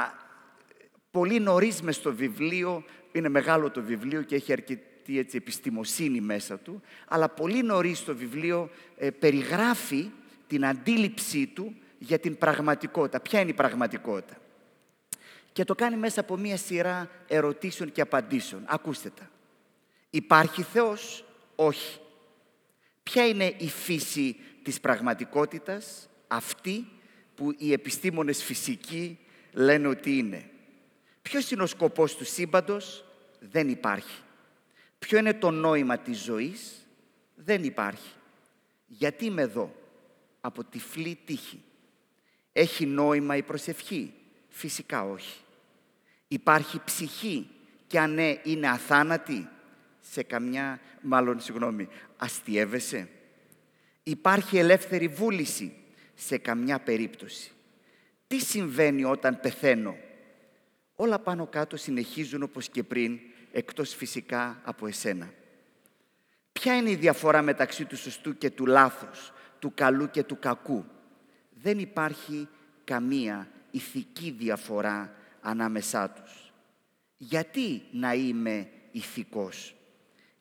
πολύ 1.11 1.39
νωρίς 1.39 1.81
μες 1.81 1.95
στο 1.95 2.13
βιβλίο, 2.13 2.83
είναι 3.11 3.29
μεγάλο 3.29 3.71
το 3.71 3.81
βιβλίο 3.81 4.21
και 4.21 4.35
έχει 4.35 4.51
αρκετή 4.51 5.19
έτσι, 5.19 5.37
επιστημοσύνη 5.37 6.21
μέσα 6.21 6.57
του, 6.57 6.81
αλλά 7.07 7.29
πολύ 7.29 7.63
νωρίς 7.63 8.03
το 8.03 8.15
βιβλίο 8.15 8.69
ε, 8.97 9.09
περιγράφει 9.09 10.09
την 10.47 10.65
αντίληψή 10.65 11.47
του 11.47 11.75
για 11.97 12.19
την 12.19 12.37
πραγματικότητα. 12.37 13.19
Ποια 13.19 13.39
είναι 13.39 13.49
η 13.49 13.53
πραγματικότητα; 13.53 14.37
Και 15.51 15.63
το 15.63 15.75
κάνει 15.75 15.95
μέσα 15.95 16.19
από 16.19 16.37
μία 16.37 16.57
σειρά 16.57 17.09
ερωτήσεων 17.27 17.91
και 17.91 18.01
απαντήσεων. 18.01 18.63
Ακούστε 18.65 19.09
τα. 19.09 19.29
Υπάρχει 20.09 20.61
Θεός; 20.61 21.25
Όχι. 21.55 21.99
Ποια 23.03 23.27
είναι 23.27 23.53
η 23.57 23.69
φύση 23.69 24.35
της 24.63 24.79
πραγματικότητας, 24.79 26.09
αυτή 26.27 26.87
που 27.35 27.53
οι 27.57 27.71
επιστήμονες 27.71 28.43
φυσικοί 28.43 29.19
λένε 29.51 29.87
ότι 29.87 30.17
είναι. 30.17 30.49
Ποιος 31.21 31.51
είναι 31.51 31.63
ο 31.63 31.65
σκοπός 31.65 32.15
του 32.15 32.25
σύμπαντος, 32.25 33.05
δεν 33.39 33.69
υπάρχει. 33.69 34.21
Ποιο 34.99 35.17
είναι 35.17 35.33
το 35.33 35.51
νόημα 35.51 35.97
της 35.97 36.23
ζωής, 36.23 36.87
δεν 37.35 37.63
υπάρχει. 37.63 38.11
Γιατί 38.87 39.25
είμαι 39.25 39.41
εδώ, 39.41 39.75
από 40.41 40.63
τυφλή 40.63 41.17
τύχη. 41.25 41.63
Έχει 42.59 42.85
νόημα 42.85 43.35
η 43.35 43.41
προσευχή, 43.41 44.13
φυσικά 44.49 45.03
όχι. 45.03 45.39
Υπάρχει 46.27 46.81
ψυχή 46.85 47.49
και 47.87 47.99
αν 47.99 48.13
ναι, 48.13 48.39
είναι 48.43 48.69
αθάνατη, 48.69 49.49
σε 50.01 50.23
καμιά, 50.23 50.79
μάλλον 51.01 51.39
συγγνώμη, 51.39 51.87
αστιεύεσαι. 52.17 53.09
Υπάρχει 54.03 54.57
ελεύθερη 54.57 55.07
βούληση, 55.07 55.73
σε 56.15 56.37
καμιά 56.37 56.79
περίπτωση. 56.79 57.51
Τι 58.27 58.39
συμβαίνει 58.39 59.03
όταν 59.03 59.39
πεθαίνω; 59.39 59.97
Όλα 60.95 61.19
πάνω 61.19 61.47
κάτω 61.47 61.77
συνεχίζουν 61.77 62.43
όπως 62.43 62.69
και 62.69 62.83
πριν, 62.83 63.19
εκτός 63.51 63.95
φυσικά 63.95 64.61
από 64.63 64.87
εσένα. 64.87 65.33
Ποια 66.51 66.75
είναι 66.75 66.89
η 66.89 66.95
διαφορά 66.95 67.41
μεταξύ 67.41 67.85
του 67.85 67.97
σωστού 67.97 68.37
και 68.37 68.49
του 68.49 68.65
λάθος, 68.65 69.33
του 69.59 69.71
καλού 69.75 70.09
και 70.09 70.23
του 70.23 70.39
κακού; 70.39 70.85
Δεν 71.61 71.79
υπάρχει 71.79 72.47
καμία 72.83 73.47
ηθική 73.71 74.31
διαφορά 74.31 75.13
ανάμεσά 75.41 76.09
τους. 76.09 76.51
Γιατί 77.17 77.81
να 77.91 78.13
είμαι 78.13 78.69
ηθικός; 78.91 79.75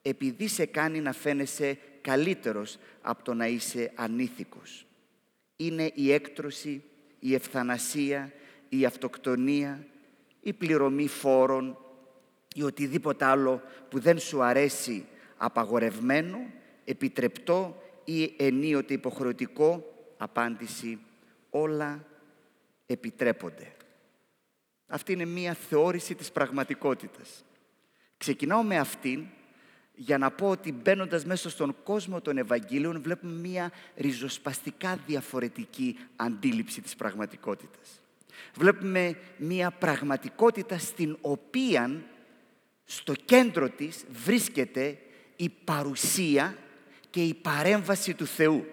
Επειδή 0.02 0.48
σε 0.48 0.66
κάνει 0.66 1.00
να 1.00 1.12
φαίνεσαι 1.12 1.78
καλύτερος 2.00 2.78
από 3.02 3.24
το 3.24 3.34
να 3.34 3.46
είσαι 3.46 3.92
ανήθικος. 3.94 4.86
Είναι 5.56 5.90
η 5.94 6.12
έκτρωση, 6.12 6.82
η 7.18 7.34
ευθανασία, 7.34 8.32
η 8.68 8.84
αυτοκτονία, 8.84 9.86
η 10.40 10.52
πληρωμή 10.52 11.08
φόρων 11.08 11.78
ή 12.54 12.62
οτιδήποτε 12.62 13.24
άλλο 13.24 13.62
που 13.88 13.98
δεν 13.98 14.18
σου 14.18 14.42
αρέσει 14.42 15.06
απαγορευμένο, 15.36 16.38
επιτρεπτό 16.84 17.82
ή 18.04 18.34
ενίοτε 18.36 18.94
υποχρεωτικό, 18.94 19.94
απάντηση 20.16 20.98
όλα 21.60 22.04
επιτρέπονται. 22.86 23.76
Αυτή 24.86 25.12
είναι 25.12 25.24
μία 25.24 25.54
θεώρηση 25.54 26.14
της 26.14 26.32
πραγματικότητας. 26.32 27.44
Ξεκινάω 28.16 28.62
με 28.62 28.78
αυτήν 28.78 29.26
για 29.94 30.18
να 30.18 30.30
πω 30.30 30.48
ότι 30.48 30.72
μπαίνοντας 30.72 31.24
μέσα 31.24 31.50
στον 31.50 31.76
κόσμο 31.82 32.20
των 32.20 32.38
Ευαγγελίων 32.38 33.02
βλέπουμε 33.02 33.32
μία 33.32 33.72
ριζοσπαστικά 33.96 34.98
διαφορετική 35.06 35.98
αντίληψη 36.16 36.80
της 36.80 36.96
πραγματικότητας. 36.96 38.00
Βλέπουμε 38.54 39.18
μία 39.36 39.70
πραγματικότητα 39.70 40.78
στην 40.78 41.18
οποία 41.20 42.02
στο 42.84 43.12
κέντρο 43.24 43.68
της 43.68 44.04
βρίσκεται 44.24 44.98
η 45.36 45.48
παρουσία 45.48 46.56
και 47.10 47.22
η 47.22 47.34
παρέμβαση 47.34 48.14
του 48.14 48.26
Θεού. 48.26 48.66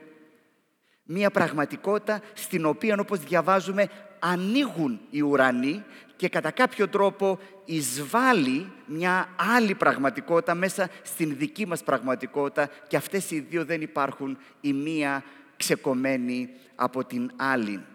Μία 1.06 1.32
πραγματικότητα 1.32 2.22
στην 2.34 2.66
οποία 2.66 2.98
όπως 3.00 3.20
διαβάζουμε 3.20 3.90
ανοίγουν 4.20 5.00
οι 5.10 5.22
ουρανοί 5.22 5.84
και 6.16 6.30
κατά 6.30 6.52
κάποιο 6.52 6.88
τρόπο 6.88 7.40
εισβάλλει 7.66 8.72
μια 8.86 9.30
άλλη 9.56 9.76
πραγματικότητα 9.76 10.56
μέσα 10.56 10.90
στην 11.04 11.38
δική 11.38 11.68
μας 11.68 11.84
πραγματικότητα 11.84 12.70
και 12.88 12.98
αυτές 12.98 13.32
οι 13.32 13.40
δύο 13.40 13.66
δεν 13.66 13.82
υπάρχουν 13.82 14.38
η 14.62 14.74
μία 14.74 15.24
ξεκομμένη 15.58 16.50
από 16.76 17.06
την 17.06 17.32
άλλη. 17.36 17.86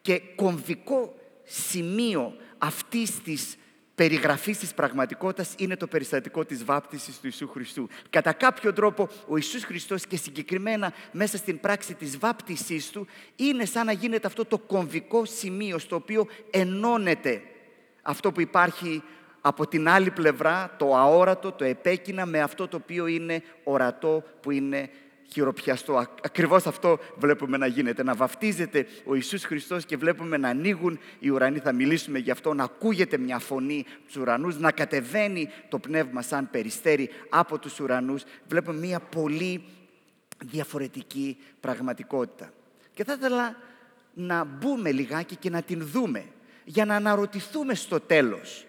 Και 0.00 0.20
κομβικό 0.36 1.14
σημείο 1.44 2.34
αυτής 2.58 3.22
της 3.22 3.57
περιγραφής 3.98 4.58
της 4.58 4.74
πραγματικότητας 4.74 5.54
είναι 5.58 5.76
το 5.76 5.86
περιστατικό 5.86 6.44
της 6.44 6.64
βάπτισης 6.64 7.14
του 7.14 7.26
Ιησού 7.26 7.48
Χριστού. 7.48 7.88
Κατά 8.10 8.32
κάποιο 8.32 8.72
τρόπο 8.72 9.08
ο 9.28 9.36
Ιησούς 9.36 9.64
Χριστός 9.64 10.06
και 10.06 10.16
συγκεκριμένα 10.16 10.92
μέσα 11.12 11.36
στην 11.36 11.60
πράξη 11.60 11.94
της 11.94 12.18
βάπτισής 12.18 12.90
του 12.90 13.06
είναι 13.36 13.64
σαν 13.64 13.86
να 13.86 13.92
γίνεται 13.92 14.26
αυτό 14.26 14.44
το 14.44 14.58
κομβικό 14.58 15.24
σημείο 15.24 15.78
στο 15.78 15.96
οποίο 15.96 16.26
ενώνεται 16.50 17.42
αυτό 18.02 18.32
που 18.32 18.40
υπάρχει 18.40 19.02
από 19.40 19.66
την 19.66 19.88
άλλη 19.88 20.10
πλευρά, 20.10 20.74
το 20.76 20.96
αόρατο, 20.96 21.52
το 21.52 21.64
επέκεινα 21.64 22.26
με 22.26 22.40
αυτό 22.40 22.68
το 22.68 22.76
οποίο 22.76 23.06
είναι 23.06 23.42
ορατό, 23.64 24.22
που 24.40 24.50
είναι 24.50 24.90
χειροπιαστό. 25.28 26.06
Ακριβώς 26.22 26.66
αυτό 26.66 26.98
βλέπουμε 27.16 27.56
να 27.56 27.66
γίνεται, 27.66 28.02
να 28.02 28.14
βαφτίζεται 28.14 28.86
ο 29.04 29.14
Ιησούς 29.14 29.44
Χριστός 29.44 29.84
και 29.84 29.96
βλέπουμε 29.96 30.36
να 30.36 30.48
ανοίγουν 30.48 30.98
οι 31.18 31.28
ουρανοί, 31.28 31.58
θα 31.58 31.72
μιλήσουμε 31.72 32.18
γι' 32.18 32.30
αυτό, 32.30 32.54
να 32.54 32.64
ακούγεται 32.64 33.18
μια 33.18 33.38
φωνή 33.38 33.84
στους 34.02 34.22
ουρανούς, 34.22 34.58
να 34.58 34.72
κατεβαίνει 34.72 35.48
το 35.68 35.78
πνεύμα 35.78 36.22
σαν 36.22 36.50
περιστέρι 36.50 37.10
από 37.28 37.58
τους 37.58 37.80
ουρανούς. 37.80 38.22
Βλέπουμε 38.48 38.78
μια 38.78 39.00
πολύ 39.00 39.64
διαφορετική 40.44 41.36
πραγματικότητα. 41.60 42.52
Και 42.94 43.04
θα 43.04 43.12
ήθελα 43.12 43.56
να 44.14 44.44
μπούμε 44.44 44.92
λιγάκι 44.92 45.36
και 45.36 45.50
να 45.50 45.62
την 45.62 45.86
δούμε, 45.86 46.24
για 46.64 46.84
να 46.84 46.94
αναρωτηθούμε 46.96 47.74
στο 47.74 48.00
τέλος 48.00 48.66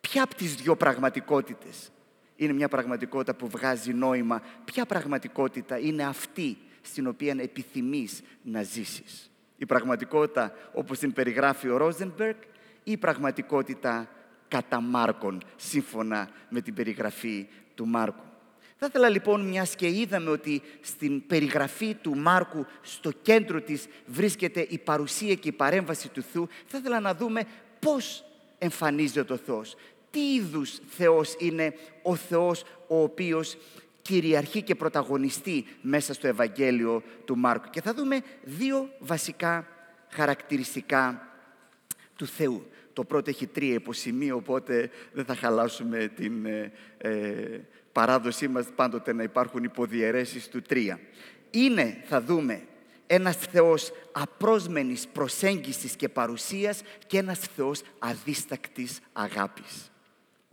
ποια 0.00 0.22
από 0.22 0.34
τις 0.34 0.54
δύο 0.54 0.76
πραγματικότητες 0.76 1.90
είναι 2.36 2.52
μια 2.52 2.68
πραγματικότητα 2.68 3.34
που 3.34 3.48
βγάζει 3.48 3.92
νόημα. 3.92 4.42
Ποια 4.64 4.86
πραγματικότητα 4.86 5.78
είναι 5.78 6.04
αυτή 6.04 6.56
στην 6.82 7.06
οποία 7.06 7.34
επιθυμείς 7.38 8.22
να 8.42 8.62
ζήσεις; 8.62 9.30
Η 9.56 9.66
πραγματικότητα 9.66 10.52
όπως 10.72 10.98
την 10.98 11.12
περιγράφει 11.12 11.68
ο 11.68 11.76
Ρόζενμπεργκ 11.76 12.36
ή 12.84 12.92
η 12.92 12.96
πραγματικότητα 12.96 14.08
κατά 14.48 14.80
Μάρκον, 14.80 15.42
σύμφωνα 15.56 16.28
με 16.48 16.60
την 16.60 16.74
περιγραφή 16.74 17.48
του 17.74 17.86
Μάρκου; 17.86 18.24
Θα 18.76 18.86
ήθελα 18.86 19.08
λοιπόν, 19.08 19.48
μιας 19.48 19.74
και 19.76 19.88
είδαμε 19.88 20.30
ότι 20.30 20.62
στην 20.80 21.26
περιγραφή 21.26 21.94
του 21.94 22.16
Μάρκου 22.16 22.66
στο 22.82 23.10
κέντρο 23.22 23.60
της 23.60 23.86
βρίσκεται 24.06 24.66
η 24.68 24.78
παρουσία 24.78 25.34
και 25.34 25.48
η 25.48 25.52
παρέμβαση 25.52 26.08
του 26.08 26.22
Θεού, 26.22 26.48
θα 26.66 26.78
ήθελα 26.78 27.00
να 27.00 27.14
δούμε 27.14 27.42
πώς 27.80 28.24
εμφανίζεται 28.58 29.32
ο 29.32 29.36
Θεός 29.36 29.76
τι 30.14 30.34
είδους 30.34 30.78
Θεός 30.86 31.34
είναι 31.38 31.74
ο 32.02 32.14
Θεός 32.14 32.64
ο 32.86 33.02
οποίος 33.02 33.56
κυριαρχεί 34.02 34.62
και 34.62 34.74
πρωταγωνιστεί 34.74 35.64
μέσα 35.80 36.14
στο 36.14 36.26
Ευαγγέλιο 36.26 37.02
του 37.24 37.38
Μάρκου. 37.38 37.70
Και 37.70 37.80
θα 37.80 37.94
δούμε 37.94 38.20
δύο 38.42 38.88
βασικά 38.98 39.66
χαρακτηριστικά 40.10 41.28
του 42.16 42.26
Θεού. 42.26 42.66
Το 42.92 43.04
πρώτο 43.04 43.30
έχει 43.30 43.46
τρία 43.46 43.74
υποσημεία, 43.74 44.34
οπότε 44.34 44.90
δεν 45.12 45.24
θα 45.24 45.34
χαλάσουμε 45.34 46.12
την 46.16 46.46
ε, 46.46 46.72
ε, 46.98 47.60
παράδοσή 47.92 48.48
μας 48.48 48.66
πάντοτε 48.74 49.12
να 49.12 49.22
υπάρχουν 49.22 49.64
υποδιαιρέσεις 49.64 50.48
του 50.48 50.62
τρία. 50.62 51.00
Είναι, 51.50 52.02
θα 52.04 52.20
δούμε, 52.20 52.62
ένας 53.06 53.36
Θεός 53.36 53.92
απρόσμενης 54.12 55.06
προσέγγισης 55.06 55.96
και 55.96 56.08
παρουσίας 56.08 56.82
και 57.06 57.18
ένας 57.18 57.38
Θεός 57.38 57.82
αδίστακτης 57.98 59.00
αγάπης 59.12 59.88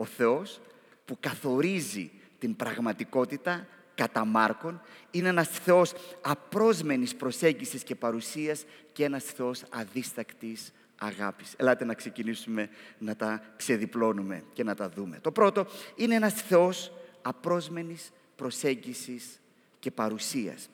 ο 0.01 0.05
Θεός 0.05 0.59
που 1.05 1.17
καθορίζει 1.19 2.11
την 2.39 2.55
πραγματικότητα 2.55 3.67
κατά 3.95 4.25
Μάρκον, 4.25 4.81
είναι 5.11 5.27
ένας 5.27 5.47
Θεός 5.47 5.93
απρόσμενης 6.21 7.15
προσέγγισης 7.15 7.83
και 7.83 7.95
παρουσίας 7.95 8.65
και 8.93 9.03
ένας 9.03 9.23
Θεός 9.23 9.63
αδίστακτης 9.69 10.73
αγάπης. 10.95 11.53
Ελάτε 11.57 11.85
να 11.85 11.93
ξεκινήσουμε 11.93 12.69
να 12.97 13.15
τα 13.15 13.43
ξεδιπλώνουμε 13.57 14.43
και 14.53 14.63
να 14.63 14.75
τα 14.75 14.89
δούμε. 14.89 15.19
Το 15.21 15.31
πρώτο 15.31 15.65
είναι 15.95 16.15
ένας 16.15 16.33
Θεός 16.33 16.91
απρόσμενης 17.21 18.11
προσέγγισης 18.35 19.39
και 19.79 19.91
παρουσίας. 19.91 20.69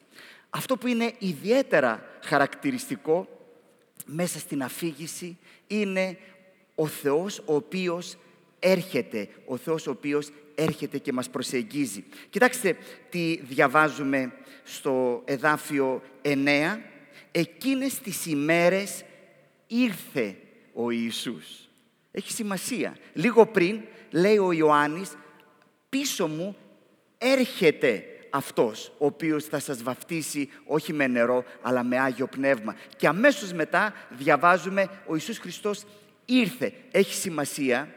Αυτό 0.49 0.77
που 0.77 0.87
είναι 0.87 1.13
ιδιαίτερα 1.17 2.03
χαρακτηριστικό 2.23 3.27
μέσα 4.05 4.39
στην 4.39 4.63
αφήγηση 4.63 5.37
είναι 5.67 6.17
ο 6.75 6.87
Θεός 6.87 7.39
ο 7.45 7.55
οποίος 7.55 8.17
έρχεται, 8.59 9.27
ο 9.45 9.57
Θεός 9.57 9.87
ο 9.87 9.91
οποίος 9.91 10.29
έρχεται 10.55 10.97
και 10.97 11.13
μας 11.13 11.29
προσεγγίζει. 11.29 12.03
Κοιτάξτε 12.29 12.77
τι 13.09 13.39
διαβάζουμε 13.43 14.33
στο 14.63 15.21
εδάφιο 15.25 16.01
9. 16.21 16.79
Εκείνες 17.31 17.99
τις 17.99 18.25
ημέρες 18.25 19.03
ήρθε 19.67 20.35
ο 20.73 20.91
Ιησούς. 20.91 21.69
Έχει 22.11 22.31
σημασία. 22.31 22.97
Λίγο 23.13 23.45
πριν 23.45 23.81
λέει 24.09 24.37
ο 24.37 24.51
Ιωάννης 24.51 25.11
πίσω 25.89 26.27
μου 26.27 26.55
έρχεται 27.17 28.05
αυτός 28.29 28.91
ο 28.97 29.05
οποίος 29.05 29.43
θα 29.43 29.59
σας 29.59 29.83
βαφτίσει 29.83 30.49
όχι 30.65 30.93
με 30.93 31.07
νερό 31.07 31.43
αλλά 31.61 31.83
με 31.83 31.99
Άγιο 31.99 32.27
Πνεύμα. 32.27 32.75
Και 32.97 33.07
αμέσως 33.07 33.53
μετά 33.53 33.93
διαβάζουμε 34.09 34.89
ο 35.07 35.13
Ιησούς 35.13 35.37
Χριστός 35.37 35.83
ήρθε. 36.25 36.73
Έχει 36.91 37.13
σημασία 37.13 37.89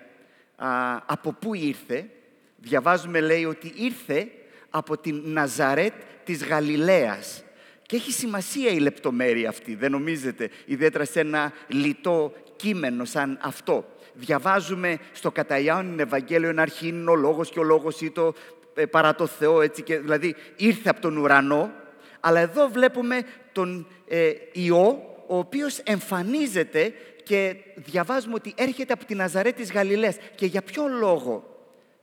από 1.07 1.33
πού 1.33 1.55
ήρθε; 1.55 2.11
Διαβάζουμε 2.57 3.21
λέει 3.21 3.45
ότι 3.45 3.73
ήρθε 3.77 4.29
από 4.71 4.99
την 4.99 5.23
Ναζαρέτ 5.25 5.93
της 6.25 6.45
Γαλιλαίας. 6.45 7.45
Και 7.83 7.97
έχει 7.97 8.13
σημασία 8.13 8.71
η 8.71 8.79
λεπτομέρεια 8.79 9.49
αυτή, 9.49 9.75
δεν 9.75 9.91
νομίζετε, 9.91 10.51
ιδιαίτερα 10.67 11.05
σε 11.05 11.21
ένα 11.21 11.53
λιτό 11.69 12.33
κείμενο 12.57 13.05
σαν 13.05 13.39
αυτό. 13.43 13.85
Διαβάζουμε 14.15 14.99
στο 15.13 15.31
κατά 15.31 15.55
Ευαγγέλιο 15.97 16.49
ένα 16.49 16.63
αρχή 16.63 16.89
είναι 16.89 17.11
ο 17.11 17.15
λόγος 17.15 17.51
και 17.51 17.59
ο 17.59 17.63
λόγος 17.63 18.01
ή 18.01 18.11
το 18.11 18.35
ε, 18.75 18.87
παρά 18.87 19.15
το 19.15 19.27
Θεό, 19.27 19.61
έτσι, 19.61 19.83
και, 19.83 19.99
δηλαδή 19.99 20.35
ήρθε 20.57 20.89
από 20.89 21.01
τον 21.01 21.17
ουρανό, 21.17 21.73
αλλά 22.21 22.41
εδώ 22.41 22.69
βλέπουμε 22.69 23.23
τον 23.53 23.87
ε, 24.09 24.31
Υιό, 24.53 25.03
ο 25.27 25.39
οποίος 25.39 25.79
εμφανίζεται 25.79 26.93
και 27.23 27.57
διαβάζουμε 27.75 28.35
ότι 28.35 28.55
έρχεται 28.57 28.93
από 28.93 29.05
τη 29.05 29.15
Ναζαρέτ 29.15 29.57
της 29.57 29.73
Γαλιλαίας. 29.73 30.17
Και 30.35 30.47
για 30.47 30.63
ποιο 30.63 30.89
λόγο 30.89 31.51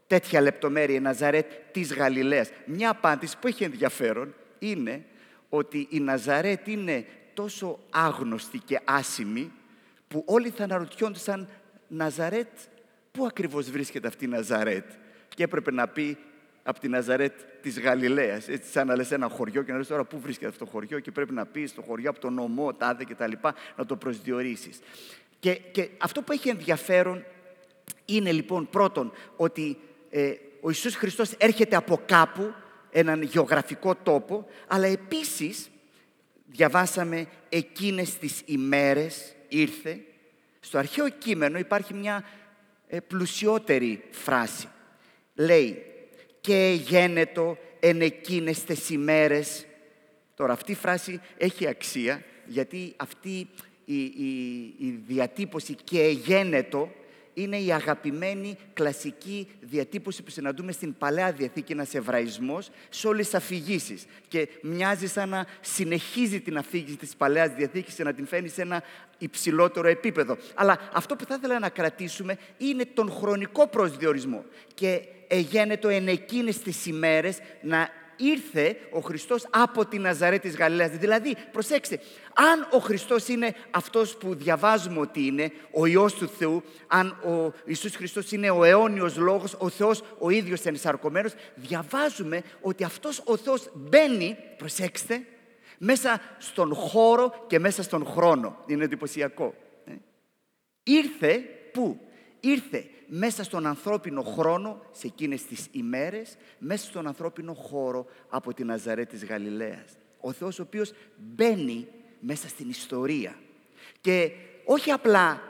τέτοια 0.08 0.42
λεπτομέρεια 0.42 0.96
η 0.96 1.00
Ναζαρέτ 1.00 1.52
της 1.72 1.94
Γαλιλαίας; 1.94 2.50
Μια 2.66 2.90
απάντηση 2.90 3.38
που 3.40 3.48
έχει 3.48 3.64
ενδιαφέρον 3.64 4.34
είναι 4.60 5.06
ότι 5.50 5.88
η 5.90 6.00
Ναζαρέτ 6.00 6.68
είναι 6.68 7.06
τόσο 7.34 7.80
άγνωστη 7.90 8.58
και 8.58 8.80
άσημη 8.84 9.52
που 10.08 10.24
όλοι 10.28 10.50
θα 10.50 10.64
αναρωτιόντουσαν 10.64 11.50
Ναζαρέτ, 11.88 12.48
πού 13.12 13.26
ακριβώς 13.26 13.70
βρίσκεται 13.70 14.08
αυτή 14.08 14.26
η 14.26 14.28
Ναζαρέτ; 14.28 14.86
Και 15.36 15.44
έπρεπε 15.44 15.72
να 15.72 15.88
πει 15.88 16.18
από 16.68 16.80
τη 16.80 16.88
Ναζαρέτ 16.88 17.34
της 17.62 17.80
Γαλιλαίας. 17.80 18.48
Έτσι, 18.48 18.72
σαν 18.72 18.88
να 18.88 18.96
λες 18.96 19.12
ένα 19.12 19.30
χωριό 19.30 19.64
και 19.64 19.72
να 19.72 19.78
λες 19.78 19.88
τώρα 19.88 20.04
πού 20.04 20.20
βρίσκεται 20.20 20.48
αυτό 20.48 20.66
το 20.66 20.72
χωριό 20.72 21.00
και 21.00 21.12
πρέπει 21.12 21.34
να 21.34 21.46
πεις 21.46 21.70
στο 21.70 21.82
χωριό 21.82 22.10
από 22.10 22.20
τον 22.20 22.34
νομό, 22.34 22.74
τάδε 22.74 23.04
κτλ. 23.04 23.32
να 23.76 23.86
το 23.86 23.96
προσδιορίσεις. 23.96 24.80
Και, 25.40 25.54
και 25.54 25.90
αυτό 25.98 26.22
που 26.22 26.32
έχει 26.32 26.50
ενδιαφέρον 26.50 27.24
είναι 28.06 28.32
λοιπόν 28.32 28.70
πρώτον 28.70 29.12
ότι 29.36 29.78
ε, 30.10 30.34
ο 30.62 30.70
Ιησούς 30.70 30.96
Χριστός 30.96 31.32
έρχεται 31.32 31.76
από 31.76 32.02
κάπου, 32.06 32.54
έναν 32.92 33.22
γεωγραφικό 33.22 33.96
τόπο, 33.96 34.48
αλλά 34.68 34.88
επίσης 34.88 35.70
διαβάσαμε 36.46 37.28
εκείνες 37.50 38.18
τις 38.18 38.42
ημέρες 38.46 39.36
ήρθε. 39.48 40.00
Στο 40.60 40.78
αρχαίο 40.78 41.10
κείμενο 41.10 41.58
υπάρχει 41.58 41.94
μια 41.94 42.24
ε, 42.88 43.00
πλουσιότερη 43.00 44.04
φράση. 44.12 44.68
Λέει 45.34 45.82
και 46.48 46.80
γένετο 46.88 47.58
εν 47.80 48.01
εκείνες 48.01 48.63
τις 48.63 48.89
ημέρες. 48.89 49.66
Τώρα 50.36 50.53
αυτή 50.53 50.72
η 50.72 50.75
φράση 50.75 51.22
έχει 51.38 51.68
αξία 51.68 52.24
γιατί 52.46 52.94
αυτή 52.98 53.48
η, 53.86 54.01
η, 54.77 55.01
διατύπωση 55.07 55.75
και 55.83 56.07
γένετο 56.25 56.92
είναι 57.42 57.58
η 57.58 57.72
αγαπημένη 57.72 58.58
κλασική 58.74 59.48
διατύπωση 59.62 60.24
που 60.24 60.30
συναντούμε 60.32 60.72
στην 60.72 60.98
Παλαιά 60.98 61.32
Διαθήκη, 61.32 61.72
ένας 61.72 61.94
εβραϊσμός, 61.94 62.70
σε 62.90 63.08
όλες 63.08 63.26
τις 63.26 63.34
αφηγήσεις. 63.34 64.06
Και 64.28 64.48
μοιάζει 64.62 65.08
σαν 65.08 65.30
να 65.30 65.46
συνεχίζει 65.62 66.40
την 66.40 66.58
αφήγηση 66.58 66.98
της 66.98 67.16
Παλαιάς 67.16 67.54
Διαθήκης 67.54 67.94
και 67.94 68.04
να 68.04 68.14
την 68.14 68.28
φαίνει 68.28 68.48
σε 68.48 68.62
ένα 68.62 68.84
υψηλότερο 69.18 69.88
επίπεδο. 69.88 70.38
Αλλά 70.56 70.80
αυτό 70.94 71.16
που 71.16 71.26
θα 71.26 71.36
ήθελα 71.38 71.60
να 71.60 71.70
κρατήσουμε 71.70 72.38
είναι 72.58 72.86
τον 72.86 73.12
χρονικό 73.12 73.68
προσδιορισμό. 73.68 74.46
Και 74.74 75.02
εγένετο 75.28 75.88
εν 75.88 76.08
εκείνες 76.08 76.60
τις 76.60 76.86
ημέρες 76.86 77.40
να 77.62 77.90
ήρθε 78.18 78.77
ο 78.92 79.00
Χριστός 79.00 79.48
από 79.50 79.86
την 79.86 80.01
Ναζαρέ 80.01 80.38
της 80.38 80.56
Γαλιλαίας. 80.56 80.92
Δηλαδή, 80.92 81.36
προσέξτε, 81.51 82.00
αν 82.34 82.68
ο 82.72 82.77
Χριστός 82.77 83.27
είναι 83.27 83.56
αυτός 83.72 84.18
που 84.18 84.36
διαβάζουμε 84.36 85.00
ότι 85.00 85.25
είναι, 85.25 85.51
ο 85.72 85.86
Υιός 85.86 86.14
του 86.14 86.27
Θεού, 86.27 86.64
αν 86.88 87.08
ο 87.08 87.53
Ιησούς 87.66 87.96
Χριστός 87.96 88.32
είναι 88.32 88.50
ο 88.50 88.64
αιώνιος 88.64 89.18
Λόγος, 89.18 89.56
ο 89.58 89.70
Θεός 89.70 90.03
ο 90.20 90.30
ίδιος 90.30 90.66
ενσαρκωμένος, 90.66 91.34
διαβάζουμε 91.56 92.42
ότι 92.62 92.84
αυτός 92.84 93.22
ο 93.25 93.38
Θεός 93.38 93.72
μπαίνει, 93.74 94.38
προσέξτε, 94.58 95.22
μέσα 95.77 96.22
στον 96.38 96.74
χώρο 96.74 97.46
και 97.48 97.60
μέσα 97.60 97.84
στον 97.84 98.06
χρόνο. 98.06 98.64
Είναι 98.68 98.84
εντυπωσιακό. 98.84 99.53
Ε. 99.86 99.92
Ήρθε, 100.84 101.44
πού; 101.72 102.00
Ήρθε 102.40 102.86
μέσα 103.07 103.43
στον 103.43 103.65
ανθρώπινο 103.65 104.22
χρόνο, 104.22 104.81
σε 104.91 105.07
εκείνες 105.07 105.46
τις 105.46 105.67
ημέρες, 105.72 106.37
μέσα 106.59 106.85
στον 106.85 107.07
ανθρώπινο 107.07 107.53
χώρο 107.53 108.05
από 108.29 108.53
την 108.53 108.65
Ναζαρέ 108.65 109.05
της 109.05 109.25
Γαλιλαίας. 109.25 109.98
Ο 110.20 110.31
Θεός 110.31 110.59
ο 110.59 110.61
οποίος 110.61 110.93
μπαίνει 111.15 111.87
μέσα 112.20 112.48
στην 112.48 112.70
ιστορία. 112.70 113.35
Και 114.01 114.31
όχι 114.65 114.91
απλά 114.91 115.41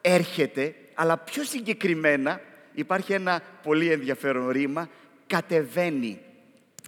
έρχεται, 0.00 0.74
αλλά 0.94 1.18
πιο 1.18 1.44
συγκεκριμένα 1.44 2.40
υπάρχει 2.74 3.12
ένα 3.12 3.42
πολύ 3.62 3.90
ενδιαφέρον 3.90 4.48
ρήμα, 4.48 4.88
κατεβαίνει. 5.26 6.20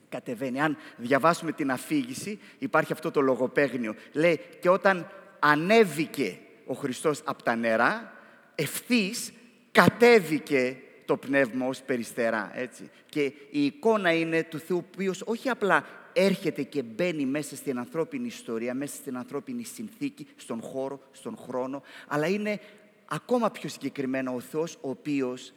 Κατεβαίνει. 0.08 0.60
Αν 0.60 0.76
διαβάσουμε 0.96 1.52
την 1.52 1.70
αφήγηση, 1.70 2.38
υπάρχει 2.58 2.92
αυτό 2.92 3.10
το 3.10 3.20
λογοπαίγνιο. 3.20 3.94
Λέει, 4.12 4.40
και 4.60 4.68
όταν 4.68 5.10
ανέβηκε 5.38 6.38
ο 6.66 6.74
Χριστός 6.74 7.22
από 7.24 7.42
τα 7.42 7.56
νερά, 7.56 8.12
ευθύς 8.54 9.32
κατέβηκε 9.76 10.76
το 11.04 11.16
πνεύμα 11.16 11.66
ως 11.66 11.82
περιστερά, 11.82 12.50
έτσι. 12.54 12.90
Και 13.08 13.32
η 13.50 13.64
εικόνα 13.64 14.12
είναι 14.12 14.44
του 14.44 14.58
Θεού, 14.58 14.76
ο 14.76 14.84
οποίος 14.92 15.22
όχι 15.24 15.48
απλά 15.48 15.84
έρχεται 16.12 16.62
και 16.62 16.82
μπαίνει 16.82 17.26
μέσα 17.26 17.56
στην 17.56 17.78
ανθρώπινη 17.78 18.26
ιστορία, 18.26 18.74
μέσα 18.74 18.94
στην 18.94 19.16
ανθρώπινη 19.16 19.64
συνθήκη, 19.64 20.26
στον 20.36 20.60
χώρο, 20.62 21.00
στον 21.12 21.36
χρόνο, 21.36 21.82
αλλά 22.08 22.26
είναι 22.26 22.60
ακόμα 23.04 23.50
πιο 23.50 23.68
συγκεκριμένα 23.68 24.30
ο 24.30 24.40
Θεός 24.40 24.74
ο 24.80 24.90
οποίος 24.90 25.52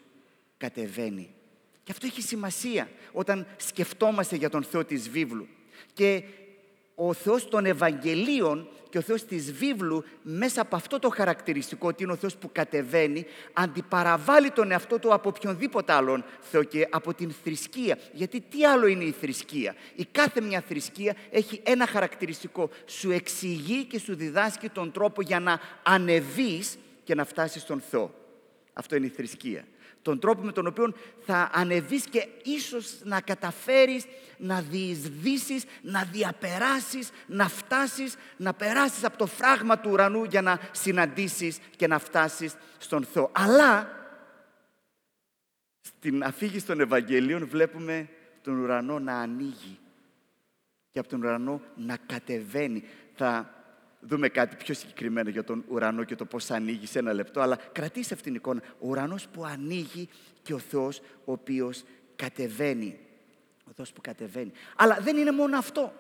κατεβαίνει. 0.58 1.29
Και 1.84 1.91
αυτό 1.91 2.05
έχει 2.05 2.21
σημασία 2.21 2.89
όταν 3.12 3.47
σκεφτόμαστε 3.58 4.36
για 4.36 4.49
τον 4.49 4.63
Θεό 4.63 4.86
της 4.86 5.10
βίβλου. 5.10 5.47
Και 5.93 6.23
ο 6.95 7.13
Θεός 7.13 7.47
των 7.47 7.65
Ευαγγελίων 7.65 8.67
και 8.89 8.97
ο 8.97 9.02
Θεός 9.02 9.25
της 9.25 9.54
βίβλου 9.54 10.04
μέσα 10.21 10.62
από 10.62 10.75
αυτό 10.75 10.99
το 10.99 11.10
χαρακτηριστικό 11.10 11.88
ότι 11.88 12.04
είναι 12.04 12.12
ο 12.12 12.15
Θεός 12.15 12.36
που 12.36 12.49
κατεβαίνει 12.52 13.25
αντιπαραβάλλει 13.54 14.52
τον 14.52 14.71
εαυτό 14.71 14.99
του 14.99 15.13
από 15.13 15.30
οποιονδήποτε 15.30 15.93
άλλον 15.93 16.23
Θεό 16.39 16.63
και 16.63 16.88
από 16.91 17.13
την 17.13 17.32
θρησκεία. 17.43 17.97
Γιατί 18.13 18.41
τι 18.41 18.65
άλλο 18.65 18.88
είναι 18.88 19.04
η 19.04 19.12
θρησκεία; 19.12 19.75
Η 19.95 20.06
κάθε 20.12 20.41
μια 20.41 20.63
θρησκεία 20.67 21.15
έχει 21.32 21.62
ένα 21.63 21.88
χαρακτηριστικό. 21.88 22.69
Σου 22.86 23.12
εξηγεί 23.12 23.86
και 23.86 23.99
σου 23.99 24.15
διδάσκει 24.15 24.69
τον 24.69 24.91
τρόπο 24.91 25.21
για 25.21 25.39
να 25.39 25.60
ανεβείς 25.84 26.78
και 27.04 27.15
να 27.15 27.25
φτάσεις 27.25 27.62
στον 27.62 27.82
Θεό. 27.89 28.13
Αυτό 28.73 28.95
είναι 28.95 29.06
η 29.06 29.10
θρησκεία 29.10 29.65
τον 30.10 30.19
τρόπο 30.19 30.41
με 30.41 30.52
τον 30.52 30.67
οποίο 30.67 30.93
θα 31.26 31.50
ανεβείς 31.54 32.06
και 32.06 32.28
ίσως 32.43 33.00
να 33.04 33.22
καταφέρεις 33.22 34.06
να 34.38 34.62
διεισδύσεις, 34.62 35.63
να 35.82 36.04
διαπεράσεις, 36.04 37.10
να 37.28 37.48
φτάσεις, 37.48 38.15
να 38.38 38.54
περάσεις 38.54 39.04
από 39.04 39.17
το 39.17 39.26
φράγμα 39.26 39.80
του 39.80 39.89
ουρανού 39.91 40.24
για 40.24 40.41
να 40.41 40.60
συναντήσεις 40.72 41.60
και 41.76 41.88
να 41.88 42.00
φτάσεις 42.00 42.56
στον 42.78 43.04
Θεό. 43.04 43.32
Αλλά 43.34 43.89
στην 45.82 46.24
αφήγηση 46.24 46.65
των 46.65 46.80
Ευαγγελίων 46.80 47.48
βλέπουμε 47.48 48.10
τον 48.41 48.60
ουρανό 48.60 49.00
να 49.00 49.13
ανοίγει 49.13 49.80
και 50.91 51.00
από 51.00 51.08
τον 51.08 51.24
ουρανό 51.24 51.62
να 51.76 51.98
κατεβαίνει. 52.06 52.84
Θα 53.15 53.59
δούμε 54.00 54.30
κάτι 54.30 54.56
πιο 54.56 54.74
συγκεκριμένο 54.74 55.30
για 55.30 55.44
τον 55.44 55.64
ουρανό 55.68 56.04
και 56.04 56.16
το 56.16 56.26
πώς 56.26 56.52
ανοίγει 56.52 56.86
σε 56.86 57.00
ένα 57.00 57.14
λεπτό, 57.14 57.42
αλλά 57.42 57.60
κρατήστε 57.72 58.14
αυτήν 58.14 58.32
την 58.32 58.42
εικόνα. 58.42 58.62
Ο 58.80 58.88
ουρανός 58.88 59.28
που 59.28 59.46
ανοίγει 59.46 60.10
και 60.42 60.54
ο 60.54 60.60
Θεός 60.60 61.00
ο 61.26 61.32
οποίος 61.32 61.84
κατεβαίνει. 62.16 63.00
Ο 63.66 63.72
Θεός 63.76 63.92
που 63.94 64.02
κατεβαίνει. 64.02 64.52
Αλλά 64.76 64.98
δεν 65.02 65.18
είναι 65.18 65.32
μόνο 65.32 65.58
αυτό. 65.58 65.94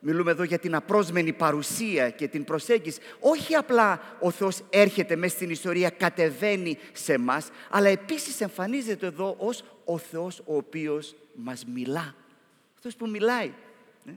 Μιλούμε 0.00 0.30
εδώ 0.30 0.42
για 0.42 0.58
την 0.58 0.74
απρόσμενη 0.74 1.32
παρουσία 1.32 2.10
και 2.10 2.28
την 2.28 2.44
προσέγγιση. 2.44 3.00
Όχι 3.20 3.54
απλά 3.54 4.00
ο 4.20 4.30
Θεός 4.30 4.62
έρχεται 4.70 5.16
μέσα 5.16 5.34
στην 5.36 5.50
ιστορία, 5.50 5.90
κατεβαίνει 5.90 6.78
σε 6.92 7.18
μας, 7.18 7.48
αλλά 7.70 7.88
επίσης 7.88 8.40
εμφανίζεται 8.40 9.06
εδώ 9.06 9.36
ως 9.38 9.64
ο 9.84 9.98
Θεός 9.98 10.42
ο 10.46 10.56
οποίος 10.56 11.14
μας 11.34 11.64
μιλά. 11.64 12.14
Ο 12.76 12.78
Θεός 12.80 12.96
που 12.96 13.08
μιλάει. 13.08 13.52
Ναι. 14.02 14.14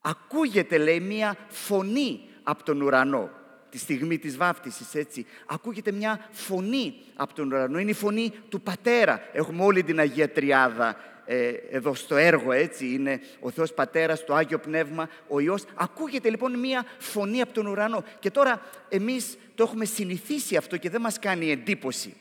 Ακούγεται, 0.00 0.78
λέει, 0.78 1.00
μία 1.00 1.36
φωνή 1.48 2.20
από 2.42 2.62
τον 2.64 2.80
ουρανό 2.80 3.30
τη 3.72 3.78
στιγμή 3.78 4.18
της 4.18 4.36
βάφτισης, 4.36 4.94
έτσι. 4.94 5.26
Ακούγεται 5.46 5.92
μια 5.92 6.28
φωνή 6.30 6.94
από 7.16 7.34
τον 7.34 7.46
ουρανό. 7.46 7.78
Είναι 7.78 7.90
η 7.90 7.94
φωνή 7.94 8.32
του 8.48 8.60
Πατέρα. 8.60 9.20
Έχουμε 9.32 9.64
όλη 9.64 9.82
την 9.82 9.98
Αγία 9.98 10.30
Τριάδα 10.30 10.96
ε, 11.24 11.48
εδώ 11.70 11.94
στο 11.94 12.16
έργο, 12.16 12.52
έτσι. 12.52 12.92
Είναι 12.92 13.20
ο 13.40 13.50
Θεός 13.50 13.72
Πατέρας, 13.72 14.24
το 14.24 14.34
Άγιο 14.34 14.58
Πνεύμα, 14.58 15.08
ο 15.28 15.40
Υιός. 15.40 15.64
Ακούγεται 15.74 16.30
λοιπόν 16.30 16.58
μια 16.58 16.84
φωνή 16.98 17.40
από 17.40 17.52
τον 17.52 17.66
ουρανό. 17.66 18.04
Και 18.18 18.30
τώρα 18.30 18.60
εμείς 18.88 19.38
το 19.54 19.62
έχουμε 19.62 19.84
συνηθίσει 19.84 20.56
αυτό 20.56 20.76
και 20.76 20.90
δεν 20.90 21.00
μας 21.00 21.18
κάνει 21.18 21.50
εντύπωση. 21.50 22.14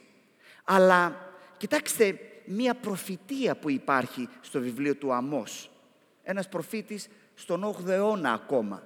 Αλλά 0.64 1.16
κοιτάξτε 1.58 2.20
μια 2.46 2.74
προφητεία 2.76 3.56
που 3.56 3.70
υπάρχει 3.70 4.30
στο 4.42 4.60
βιβλίο 4.60 4.96
του 4.96 5.14
Αμός. 5.14 5.72
Ένας 6.24 6.50
προφήτης 6.50 7.08
στον 7.36 7.64
8ο 7.64 7.90
αιώνα 7.90 8.34
ακόμα 8.34 8.84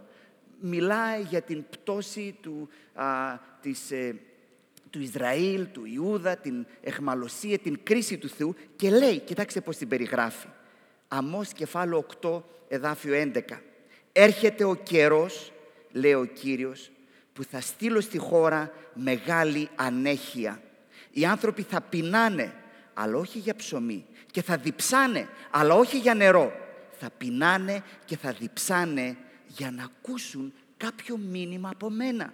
μιλάει 0.65 1.21
για 1.21 1.41
την 1.41 1.63
πτώση 1.69 2.38
του, 2.41 2.69
α, 2.93 3.06
της, 3.62 3.91
ε, 3.91 4.15
του 4.89 5.01
Ισραήλ, 5.01 5.67
του 5.71 5.86
Ιούδα, 5.86 6.38
την 6.38 6.65
εχμαλωσία, 6.82 7.58
την 7.58 7.80
κρίση 7.84 8.17
του 8.17 8.30
Θεού 8.30 8.56
και 8.75 8.89
λέει, 8.89 9.19
κοιτάξτε 9.19 9.62
πώς 9.62 9.78
την 9.78 9.88
περιγράφει. 9.88 10.47
Αμός 11.08 11.54
κεφάλαιο 11.54 12.06
8, 12.21 12.43
εδάφιο 12.67 13.13
11. 13.13 13.62
Έρχεται 14.12 14.63
ο 14.63 14.75
καιρός, 14.75 15.51
λέει 15.91 16.13
ο 16.13 16.25
Κύριος, 16.25 16.91
που 17.34 17.43
θα 17.43 17.62
στείλω 17.62 18.01
στη 18.01 18.17
χώρα 18.17 18.71
μεγάλη 18.93 19.69
ανέχεια. 19.75 20.62
Οι 21.12 21.25
άνθρωποι 21.25 21.62
θα 21.62 21.82
πεινάνε, 21.82 22.54
αλλά 22.93 23.17
όχι 23.17 23.39
για 23.39 23.56
ψωμί. 23.56 24.06
Και 24.32 24.41
θα 24.41 24.58
διψάνε, 24.58 25.28
αλλά 25.51 25.73
όχι 25.73 25.97
για 25.97 26.13
νερό. 26.13 26.51
Θα 26.99 27.10
πεινάνε 27.17 27.84
και 28.06 28.17
θα 28.17 28.32
διψάνε 28.32 29.17
για 29.58 29.72
να 29.72 29.84
ακούσουν 29.84 30.54
κάποιο 30.78 31.18
μήνυμα 31.18 31.70
από 31.70 31.89
μένα. 31.89 32.34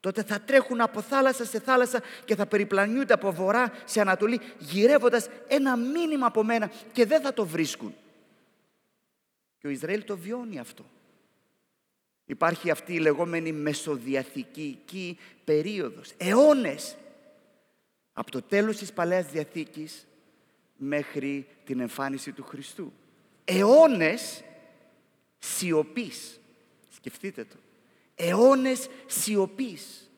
Τότε 0.00 0.22
θα 0.22 0.40
τρέχουν 0.40 0.80
από 0.80 1.00
θάλασσα 1.00 1.44
σε 1.44 1.60
θάλασσα 1.60 2.02
και 2.24 2.34
θα 2.34 2.46
περιπλανιούνται 2.46 3.12
από 3.12 3.32
βορρά 3.32 3.72
σε 3.84 4.00
ανατολή, 4.00 4.40
γυρεύοντας 4.58 5.28
ένα 5.48 5.76
μήνυμα 5.76 6.26
από 6.26 6.44
μένα 6.44 6.70
και 6.92 7.06
δεν 7.06 7.20
θα 7.20 7.32
το 7.32 7.46
βρίσκουν. 7.46 7.94
Και 9.58 9.66
ο 9.66 9.70
Ισραήλ 9.70 10.04
το 10.04 10.16
βιώνει 10.16 10.58
αυτό. 10.58 10.84
Υπάρχει 12.24 12.70
αυτή 12.70 12.94
η 12.94 12.98
λεγόμενη 12.98 13.52
μεσοδιαθηκική 13.52 15.18
περίοδος, 15.44 16.12
αιώνες, 16.16 16.96
από 18.12 18.30
το 18.30 18.42
τέλος 18.42 18.76
της 18.76 18.92
Παλαιάς 18.92 19.26
Διαθήκης 19.26 20.06
μέχρι 20.76 21.46
την 21.64 21.80
εμφάνιση 21.80 22.32
του 22.32 22.44
Χριστού. 22.44 22.92
Αιώνες 23.44 24.42
σιωπής. 25.38 26.40
Σκεφτείτε 26.88 27.44
το. 27.44 27.56
Αιώνες 28.14 28.88
σιωπής. 29.06 30.10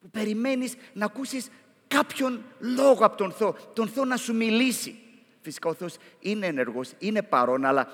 Που 0.00 0.10
περιμένεις 0.10 0.74
να 0.92 1.04
ακούσεις 1.04 1.48
κάποιον 1.88 2.44
λόγο 2.58 3.04
από 3.04 3.16
τον 3.16 3.32
Θεό. 3.32 3.56
Τον 3.72 3.88
Θεό 3.88 4.04
να 4.04 4.16
σου 4.16 4.34
μιλήσει. 4.34 4.98
Φυσικά 5.40 5.68
ο 5.68 5.74
Θεός 5.74 5.96
είναι 6.20 6.46
ενεργός, 6.46 6.92
είναι 6.98 7.22
παρόν, 7.22 7.64
αλλά 7.64 7.88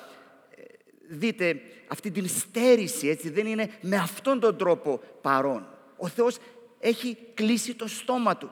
ε, 0.51 0.63
δείτε 1.09 1.61
αυτή 1.89 2.11
την 2.11 2.29
στέρηση, 2.29 3.09
έτσι, 3.09 3.31
δεν 3.31 3.47
είναι 3.47 3.71
με 3.81 3.97
αυτόν 3.97 4.41
τον 4.41 4.57
τρόπο 4.57 5.01
παρόν. 5.21 5.69
Ο 5.97 6.09
Θεός 6.09 6.37
έχει 6.79 7.19
κλείσει 7.35 7.75
το 7.75 7.87
στόμα 7.87 8.37
Του. 8.37 8.51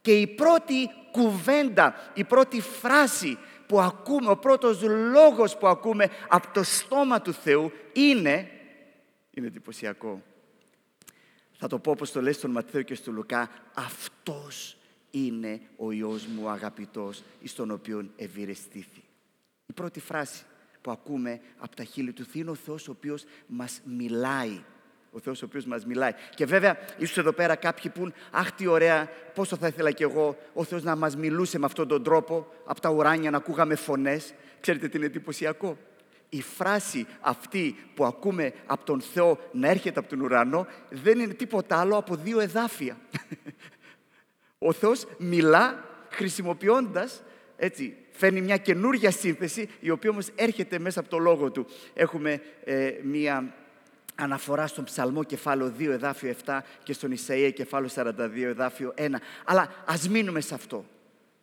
Και 0.00 0.20
η 0.20 0.26
πρώτη 0.26 0.90
κουβέντα, 1.10 1.94
η 2.14 2.24
πρώτη 2.24 2.60
φράση 2.60 3.38
που 3.66 3.80
ακούμε, 3.80 4.30
ο 4.30 4.36
πρώτος 4.36 4.82
λόγος 4.82 5.56
που 5.56 5.66
ακούμε 5.66 6.10
από 6.28 6.52
το 6.52 6.62
στόμα 6.62 7.20
του 7.20 7.32
Θεού 7.32 7.72
είναι, 7.92 8.50
είναι 9.30 9.46
εντυπωσιακό. 9.46 10.22
Θα 11.52 11.68
το 11.68 11.78
πω 11.78 11.90
όπως 11.90 12.12
το 12.12 12.22
λέει 12.22 12.32
στον 12.32 12.50
Ματθαίο 12.50 12.82
και 12.82 12.94
στον 12.94 13.14
Λουκά, 13.14 13.50
αυτός 13.74 14.76
είναι 15.10 15.60
ο 15.76 15.90
Υιός 15.90 16.26
μου 16.26 16.48
αγαπητός, 16.48 17.22
εις 17.40 17.54
τον 17.54 17.70
οποίον 17.70 18.12
ευηρεστήθη. 18.16 19.02
Η 19.66 19.72
πρώτη 19.72 20.00
φράση 20.00 20.44
που 20.80 20.90
ακούμε 20.90 21.40
από 21.58 21.76
τα 21.76 21.84
χείλη 21.84 22.12
του 22.12 22.24
Θεού 22.24 22.40
είναι 22.40 22.50
ο 22.50 22.54
Θεός 22.54 22.88
ο 22.88 22.90
οποίος 22.90 23.24
μας 23.46 23.80
μιλάει 23.84 24.60
ο 25.16 25.20
Θεός 25.20 25.42
ο 25.42 25.44
οποίος 25.44 25.64
μας 25.64 25.86
μιλάει. 25.86 26.12
Και 26.34 26.46
βέβαια, 26.46 26.78
ίσως 26.98 27.18
εδώ 27.18 27.32
πέρα 27.32 27.54
κάποιοι 27.54 27.90
πούν, 27.90 28.14
αχ 28.30 28.52
τι 28.52 28.66
ωραία, 28.66 29.08
πόσο 29.34 29.56
θα 29.56 29.66
ήθελα 29.66 29.90
κι 29.90 30.02
εγώ 30.02 30.36
ο 30.52 30.64
Θεός 30.64 30.82
να 30.82 30.96
μας 30.96 31.16
μιλούσε 31.16 31.58
με 31.58 31.66
αυτόν 31.66 31.88
τον 31.88 32.02
τρόπο, 32.02 32.46
από 32.64 32.80
τα 32.80 32.90
ουράνια 32.90 33.30
να 33.30 33.36
ακούγαμε 33.36 33.74
φωνές. 33.74 34.34
Ξέρετε 34.60 34.88
τι 34.88 34.96
είναι 34.96 35.06
εντυπωσιακό; 35.06 35.78
Η 36.28 36.42
φράση 36.42 37.06
αυτή 37.20 37.76
που 37.94 38.04
ακούμε 38.04 38.52
από 38.66 38.84
τον 38.84 39.00
Θεό 39.00 39.38
να 39.52 39.68
έρχεται 39.68 39.98
από 39.98 40.08
τον 40.08 40.20
ουρανό 40.20 40.66
δεν 40.90 41.18
είναι 41.18 41.34
τίποτα 41.34 41.80
άλλο 41.80 41.96
από 41.96 42.16
δύο 42.16 42.40
εδάφια. 42.40 42.96
Ο 44.58 44.72
Θεός 44.72 45.06
μιλά 45.18 45.84
χρησιμοποιώντας, 46.10 47.22
έτσι, 47.56 47.96
φέρνει 48.10 48.40
μια 48.40 48.56
καινούργια 48.56 49.10
σύνθεση, 49.10 49.68
η 49.80 49.90
οποία 49.90 50.10
όμως 50.10 50.28
έρχεται 50.34 50.78
μέσα 50.78 51.00
από 51.00 51.08
το 51.08 51.18
λόγο 51.18 51.50
του. 51.50 51.66
Έχουμε 51.94 52.40
ε, 52.64 52.92
μια 53.02 53.54
αναφορά 54.14 54.66
στον 54.66 54.84
Ψαλμό 54.84 55.24
κεφάλαιο 55.24 55.72
2 55.78 55.86
εδάφιο 55.86 56.34
7 56.44 56.58
και 56.82 56.92
στον 56.92 57.12
Ισαΐα 57.12 57.50
κεφάλαιο 57.54 57.90
42 57.94 58.12
εδάφιο 58.34 58.94
1. 58.96 59.08
Αλλά 59.44 59.68
ας 59.86 60.08
μείνουμε 60.08 60.40
σε 60.40 60.54
αυτό. 60.54 60.84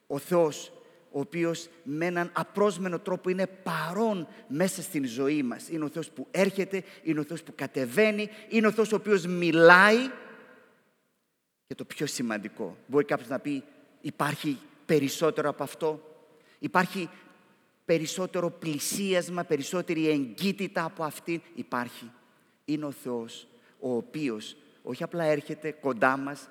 Ο 0.07 0.17
Θεός 0.17 0.71
ο 1.11 1.19
οποίος 1.19 1.69
με 1.83 2.05
έναν 2.05 2.29
απρόσμενο 2.33 2.99
τρόπο 2.99 3.29
είναι 3.29 3.47
παρόν 3.47 4.27
μέσα 4.47 4.81
στην 4.81 5.05
ζωή 5.05 5.43
μας. 5.43 5.69
Είναι 5.69 5.83
ο 5.83 5.89
Θεός 5.89 6.09
που 6.09 6.27
έρχεται, 6.31 6.83
είναι 7.03 7.19
ο 7.19 7.23
Θεός 7.23 7.43
που 7.43 7.53
κατεβαίνει, 7.55 8.29
είναι 8.49 8.67
ο 8.67 8.71
Θεός 8.71 8.91
ο 8.91 8.95
οποίος 8.95 9.25
μιλάει 9.25 10.09
και 11.67 11.75
το 11.75 11.85
πιο 11.85 12.05
σημαντικό. 12.05 12.77
Μπορεί 12.87 13.05
κάποιος 13.05 13.29
να 13.29 13.39
πει 13.39 13.63
υπάρχει 14.01 14.59
περισσότερο 14.85 15.49
από 15.49 15.63
αυτό; 15.63 16.05
Υπάρχει 16.59 17.09
περισσότερο 17.85 18.49
πλησίασμα, 18.49 19.43
περισσότερη 19.43 20.09
εγκύτητα 20.09 20.83
από 20.83 21.03
αυτήν; 21.03 21.41
Υπάρχει 21.55 22.11
είναι 22.71 22.85
ο 22.85 22.91
Θεός 22.91 23.47
ο 23.79 23.95
οποίος 23.95 24.55
όχι 24.83 25.03
απλά 25.03 25.23
έρχεται 25.23 25.71
κοντά 25.71 26.17
μας, 26.17 26.49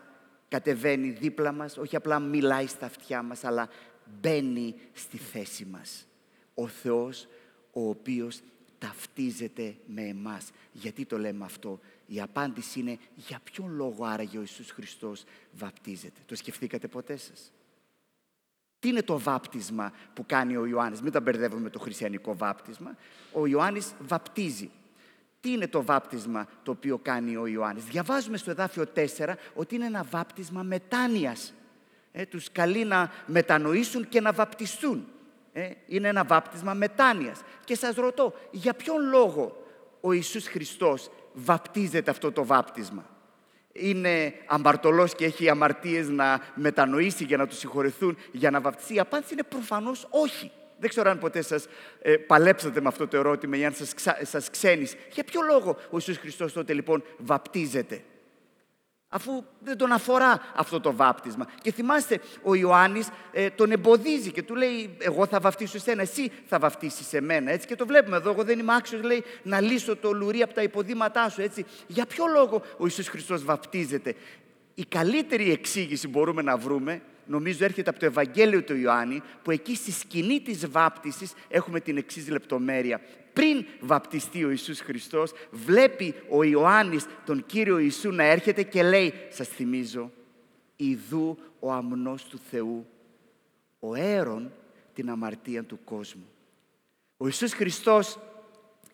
κατεβαίνει 0.48 1.10
δίπλα 1.10 1.52
μας, 1.52 1.76
όχι 1.76 1.96
απλά 1.96 2.18
μιλάει 2.18 2.66
στα 2.66 2.86
αυτιά 2.86 3.22
μας, 3.22 3.44
αλλά 3.44 3.68
μπαίνει 4.20 4.74
στη 4.92 5.16
θέση 5.16 5.64
μας. 5.64 6.06
Ο 6.54 6.66
Θεός 6.66 7.28
ο 7.72 7.88
οποίος 7.88 8.40
ταυτίζεται 8.78 9.76
με 9.86 10.02
εμάς. 10.02 10.50
Γιατί 10.72 11.04
το 11.04 11.18
λέμε 11.18 11.44
αυτό; 11.44 11.80
Η 12.06 12.20
απάντηση 12.20 12.80
είναι 12.80 12.98
για 13.14 13.40
ποιον 13.44 13.74
λόγο 13.74 14.04
άραγε 14.04 14.36
ο 14.36 14.40
Ιησούς 14.40 14.70
Χριστός 14.70 15.24
βαπτίζεται; 15.52 16.20
Το 16.26 16.34
σκεφτήκατε 16.34 16.88
ποτέ 16.88 17.16
σας; 17.16 17.52
Τι 18.78 18.88
είναι 18.88 19.02
το 19.02 19.18
βάπτισμα 19.18 19.92
που 20.14 20.26
κάνει 20.26 20.56
ο 20.56 20.66
Ιωάννης; 20.66 21.02
Μην 21.02 21.12
τα 21.12 21.20
μπερδεύουμε 21.20 21.60
με 21.60 21.70
το 21.70 21.78
χριστιανικό 21.78 22.36
βάπτισμα. 22.36 22.96
Ο 23.32 23.46
Ιωάννης 23.46 23.94
βαπτίζει. 24.00 24.70
Τι 25.40 25.52
είναι 25.52 25.68
το 25.68 25.82
βάπτισμα 25.82 26.46
το 26.62 26.70
οποίο 26.70 26.98
κάνει 26.98 27.36
ο 27.36 27.46
Ιωάννης; 27.46 27.84
Διαβάζουμε 27.84 28.36
στο 28.36 28.50
εδάφιο 28.50 28.84
4 28.94 29.34
ότι 29.54 29.74
είναι 29.74 29.86
ένα 29.86 30.02
βάπτισμα 30.10 30.62
μετάνοιας. 30.62 31.52
Ε, 32.12 32.26
τους 32.26 32.52
καλεί 32.52 32.84
να 32.84 33.10
μετανοήσουν 33.26 34.08
και 34.08 34.20
να 34.20 34.32
βαπτιστούν. 34.32 35.08
Ε, 35.52 35.70
είναι 35.86 36.08
ένα 36.08 36.24
βάπτισμα 36.24 36.74
μετάνοιας. 36.74 37.40
Και 37.64 37.74
σας 37.74 37.94
ρωτώ, 37.94 38.34
για 38.50 38.74
ποιον 38.74 39.08
λόγο 39.08 39.66
ο 40.00 40.12
Ιησούς 40.12 40.46
Χριστός 40.46 41.10
βαπτίζεται 41.32 42.10
αυτό 42.10 42.32
το 42.32 42.44
βάπτισμα; 42.44 43.04
Είναι 43.72 44.34
αμαρτωλός 44.46 45.14
και 45.14 45.24
έχει 45.24 45.48
αμαρτίες 45.48 46.08
να 46.08 46.40
μετανοήσει 46.54 47.24
για 47.24 47.36
να 47.36 47.46
τους 47.46 47.58
συγχωρεθούν, 47.58 48.16
για 48.32 48.50
να 48.50 48.60
βαπτιστεί; 48.60 48.94
Η 48.94 48.98
απάντηση 48.98 49.32
είναι 49.32 49.42
προφανώς 49.42 50.06
όχι. 50.10 50.50
Δεν 50.80 50.88
ξέρω 50.88 51.10
αν 51.10 51.18
ποτέ 51.18 51.42
σας 51.42 51.66
ε, 52.02 52.16
παλέψατε 52.16 52.80
με 52.80 52.88
αυτό 52.88 53.08
το 53.08 53.16
ερώτημα 53.16 53.56
ή 53.56 53.64
αν 53.64 53.74
σας, 53.74 53.94
σας 54.22 54.50
ξένεις. 54.50 54.96
Για 55.12 55.24
ποιο 55.24 55.40
λόγο 55.42 55.70
ο 55.70 55.94
Ιησούς 55.94 56.18
Χριστός 56.18 56.52
τότε 56.52 56.72
λοιπόν 56.72 57.02
βαπτίζεται; 57.18 58.02
Αφού 59.12 59.44
δεν 59.60 59.76
τον 59.76 59.92
αφορά 59.92 60.40
αυτό 60.54 60.80
το 60.80 60.94
βάπτισμα. 60.94 61.46
Και 61.62 61.72
θυμάστε, 61.72 62.20
ο 62.42 62.54
Ιωάννης 62.54 63.08
ε, 63.32 63.50
τον 63.50 63.70
εμποδίζει 63.70 64.30
και 64.30 64.42
του 64.42 64.54
λέει 64.54 64.96
εγώ 64.98 65.26
θα 65.26 65.40
βαφτίσω 65.40 65.76
εσένα, 65.76 66.02
εσύ 66.02 66.32
θα 66.46 66.58
βαφτίσεις 66.58 67.12
εμένα. 67.12 67.50
Έτσι, 67.50 67.66
και 67.66 67.76
το 67.76 67.86
βλέπουμε 67.86 68.16
εδώ, 68.16 68.30
εγώ 68.30 68.44
δεν 68.44 68.58
είμαι 68.58 68.74
άξιος 68.74 69.02
λέει, 69.02 69.24
να 69.42 69.60
λύσω 69.60 69.96
το 69.96 70.12
λουρί 70.12 70.42
από 70.42 70.54
τα 70.54 70.62
υποδήματά 70.62 71.28
σου. 71.28 71.40
Έτσι. 71.40 71.64
Για 71.86 72.06
ποιο 72.06 72.24
λόγο 72.26 72.62
ο 72.76 72.84
Ιησούς 72.84 73.08
Χριστός 73.08 73.44
βαπτίζεται; 73.44 74.14
Η 74.74 74.84
καλύτερη 74.84 75.50
εξήγηση 75.52 76.08
μπορούμε 76.08 76.42
να 76.42 76.56
βρούμε 76.56 77.02
νομίζω 77.26 77.64
έρχεται 77.64 77.90
από 77.90 77.98
το 77.98 78.06
Ευαγγέλιο 78.06 78.62
του 78.62 78.76
Ιωάννη, 78.76 79.22
που 79.42 79.50
εκεί 79.50 79.74
στη 79.74 79.92
σκηνή 79.92 80.40
της 80.40 80.68
βάπτισης 80.68 81.32
έχουμε 81.48 81.80
την 81.80 81.96
εξής 81.96 82.28
λεπτομέρεια. 82.28 83.00
Πριν 83.32 83.64
βαπτιστεί 83.80 84.44
ο 84.44 84.50
Ιησούς 84.50 84.80
Χριστός, 84.80 85.32
βλέπει 85.50 86.14
ο 86.28 86.42
Ιωάννης 86.42 87.06
τον 87.26 87.46
Κύριο 87.46 87.78
Ιησού 87.78 88.10
να 88.10 88.24
έρχεται 88.24 88.62
και 88.62 88.82
λέει, 88.82 89.12
σας 89.28 89.48
θυμίζω, 89.48 90.10
«Ιδού 90.76 91.38
ο 91.60 91.72
αμνός 91.72 92.24
του 92.24 92.40
Θεού, 92.50 92.86
ο 93.78 93.94
έρον 93.94 94.52
την 94.94 95.10
αμαρτία 95.10 95.64
του 95.64 95.78
κόσμου». 95.84 96.28
Ο 97.16 97.26
Ιησούς 97.26 97.52
Χριστός 97.52 98.18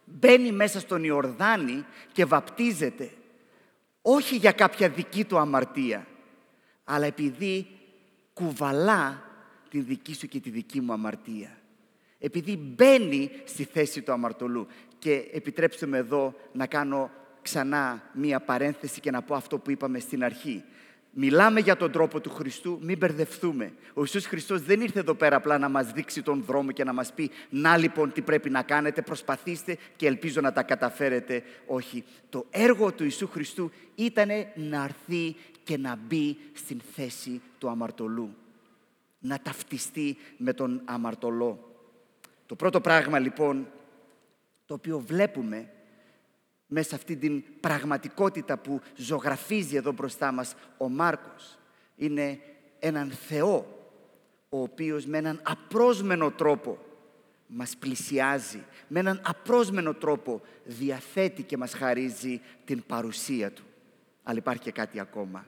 μπαίνει 0.04 0.52
μέσα 0.52 0.80
στον 0.80 1.04
Ιορδάνη 1.04 1.84
και 2.12 2.24
βαπτίζεται 2.24 3.10
όχι 4.08 4.36
για 4.36 4.52
κάποια 4.52 4.88
δική 4.88 5.24
του 5.24 5.38
αμαρτία, 5.38 6.06
αλλά 6.84 7.06
επειδή 7.06 7.66
κουβαλά 8.36 9.22
την 9.70 9.84
δική 9.84 10.14
σου 10.14 10.26
και 10.26 10.40
τη 10.40 10.50
δική 10.50 10.80
μου 10.80 10.92
αμαρτία. 10.92 11.58
Επειδή 12.18 12.56
μπαίνει 12.56 13.30
στη 13.44 13.64
θέση 13.64 14.02
του 14.02 14.12
αμαρτωλού. 14.12 14.66
Και 14.98 15.28
επιτρέψτε 15.32 15.86
με 15.86 15.98
εδώ 15.98 16.34
να 16.52 16.66
κάνω 16.66 17.10
ξανά 17.42 18.02
μία 18.12 18.40
παρένθεση 18.40 19.00
και 19.00 19.10
να 19.10 19.22
πω 19.22 19.34
αυτό 19.34 19.58
που 19.58 19.70
είπαμε 19.70 19.98
στην 19.98 20.24
αρχή. 20.24 20.64
Μιλάμε 21.18 21.60
για 21.60 21.76
τον 21.76 21.92
τρόπο 21.92 22.20
του 22.20 22.30
Χριστού, 22.30 22.78
μην 22.82 22.98
μπερδευτούμε. 22.98 23.72
Ο 23.94 24.00
Ιησούς 24.00 24.26
Χριστός 24.26 24.62
δεν 24.62 24.80
ήρθε 24.80 24.98
εδώ 24.98 25.14
πέρα 25.14 25.36
απλά 25.36 25.58
να 25.58 25.68
μας 25.68 25.92
δείξει 25.92 26.22
τον 26.22 26.42
δρόμο 26.46 26.72
και 26.72 26.84
να 26.84 26.92
μας 26.92 27.12
πει 27.12 27.30
«Να 27.50 27.76
λοιπόν 27.76 28.12
τι 28.12 28.20
πρέπει 28.20 28.50
να 28.50 28.62
κάνετε, 28.62 29.02
προσπαθήστε 29.02 29.76
και 29.96 30.06
ελπίζω 30.06 30.40
να 30.40 30.52
τα 30.52 30.62
καταφέρετε». 30.62 31.42
Όχι. 31.66 32.04
Το 32.28 32.46
έργο 32.50 32.92
του 32.92 33.02
Ιησού 33.02 33.28
Χριστού 33.28 33.70
ήταν 33.94 34.28
να 34.54 34.84
έρθει 34.84 35.36
και 35.66 35.76
να 35.78 35.96
μπει 35.96 36.36
στην 36.52 36.80
θέση 36.94 37.42
του 37.58 37.68
αμαρτωλού. 37.68 38.34
Να 39.18 39.38
ταυτιστεί 39.38 40.16
με 40.36 40.52
τον 40.52 40.82
αμαρτωλό. 40.84 41.76
Το 42.46 42.54
πρώτο 42.54 42.80
πράγμα 42.80 43.18
λοιπόν 43.18 43.68
το 44.66 44.74
οποίο 44.74 44.98
βλέπουμε 44.98 45.70
μέσα 46.66 46.94
αυτή 46.94 47.16
την 47.16 47.42
πραγματικότητα 47.60 48.56
που 48.56 48.80
ζωγραφίζει 48.96 49.76
εδώ 49.76 49.92
μπροστά 49.92 50.32
μας 50.32 50.54
ο 50.78 50.88
Μάρκος. 50.88 51.58
Είναι 51.96 52.40
έναν 52.78 53.10
Θεό, 53.10 53.56
ο 54.48 54.60
οποίος 54.60 55.06
με 55.06 55.18
έναν 55.18 55.40
απρόσμενο 55.44 56.30
τρόπο 56.30 56.78
μας 57.46 57.76
πλησιάζει, 57.76 58.64
με 58.88 59.00
έναν 59.00 59.20
απρόσμενο 59.24 59.94
τρόπο 59.94 60.40
διαθέτει 60.64 61.42
και 61.42 61.56
μας 61.56 61.74
χαρίζει 61.74 62.40
την 62.64 62.82
παρουσία 62.86 63.50
Του. 63.50 63.64
Αλλά 64.22 64.38
υπάρχει 64.38 64.62
και 64.62 64.72
κάτι 64.72 65.00
ακόμα. 65.00 65.46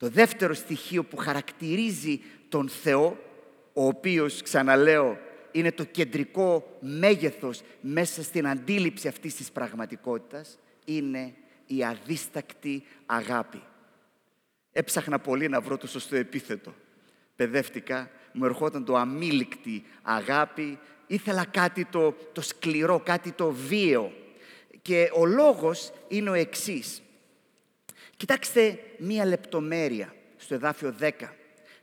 Το 0.00 0.08
δεύτερο 0.08 0.54
στοιχείο 0.54 1.04
που 1.04 1.16
χαρακτηρίζει 1.16 2.20
τον 2.48 2.68
Θεό, 2.68 3.18
ο 3.72 3.86
οποίος, 3.86 4.42
ξαναλέω, 4.42 5.18
είναι 5.52 5.72
το 5.72 5.84
κεντρικό 5.84 6.76
μέγεθος 6.80 7.62
μέσα 7.80 8.22
στην 8.22 8.48
αντίληψη 8.48 9.08
αυτής 9.08 9.34
της 9.34 9.50
πραγματικότητας 9.50 10.58
είναι 10.84 11.34
η 11.66 11.84
αδίστακτη 11.84 12.82
αγάπη. 13.06 13.62
Έψαχνα 14.72 15.18
πολύ 15.18 15.48
να 15.48 15.60
βρω 15.60 15.76
το 15.76 15.86
σωστό 15.86 16.16
επίθετο. 16.16 16.74
Παιδεύτηκα, 17.36 18.10
μου 18.32 18.44
ερχόταν 18.44 18.84
το 18.84 18.96
αμήλικτη 18.96 19.84
αγάπη, 20.02 20.78
ήθελα 21.06 21.44
κάτι 21.44 21.84
το, 21.84 22.14
το 22.32 22.40
σκληρό, 22.40 23.00
κάτι 23.00 23.32
το 23.32 23.50
βίαιο. 23.50 24.12
Και 24.82 25.10
ο 25.14 25.26
λόγος 25.26 25.92
είναι 26.08 26.30
ο 26.30 26.34
εξής. 26.34 27.02
Κοιτάξτε 28.20 28.78
μία 28.98 29.24
λεπτομέρεια 29.24 30.14
στο 30.36 30.54
εδάφιο 30.54 30.94
10. 31.00 31.10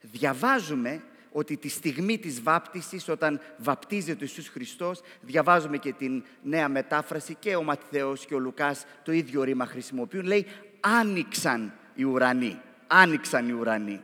Διαβάζουμε 0.02 1.04
ότι 1.32 1.58
τη 1.58 1.70
στιγμή 1.70 2.18
της 2.18 2.42
βάπτισης, 2.42 3.10
όταν 3.10 3.42
βαπτίζεται 3.58 4.24
ο 4.24 4.28
Ιησούς 4.28 4.48
Χριστός, 4.48 5.02
διαβάζουμε 5.22 5.78
και 5.78 5.94
την 5.94 6.24
νέα 6.44 6.70
μετάφραση 6.70 7.36
και 7.36 7.56
ο 7.56 7.64
Ματθαίος 7.64 8.26
και 8.26 8.36
ο 8.36 8.40
Λουκάς 8.40 8.86
το 9.04 9.12
ίδιο 9.12 9.44
ρήμα 9.44 9.66
χρησιμοποιούν, 9.66 10.26
λέει 10.26 10.46
«άνοιξαν 10.80 11.74
οι 11.96 12.04
ουρανοί». 12.04 12.60
Άνοιξαν 12.88 13.50
οι 13.50 13.52
ουρανοί. 13.52 14.02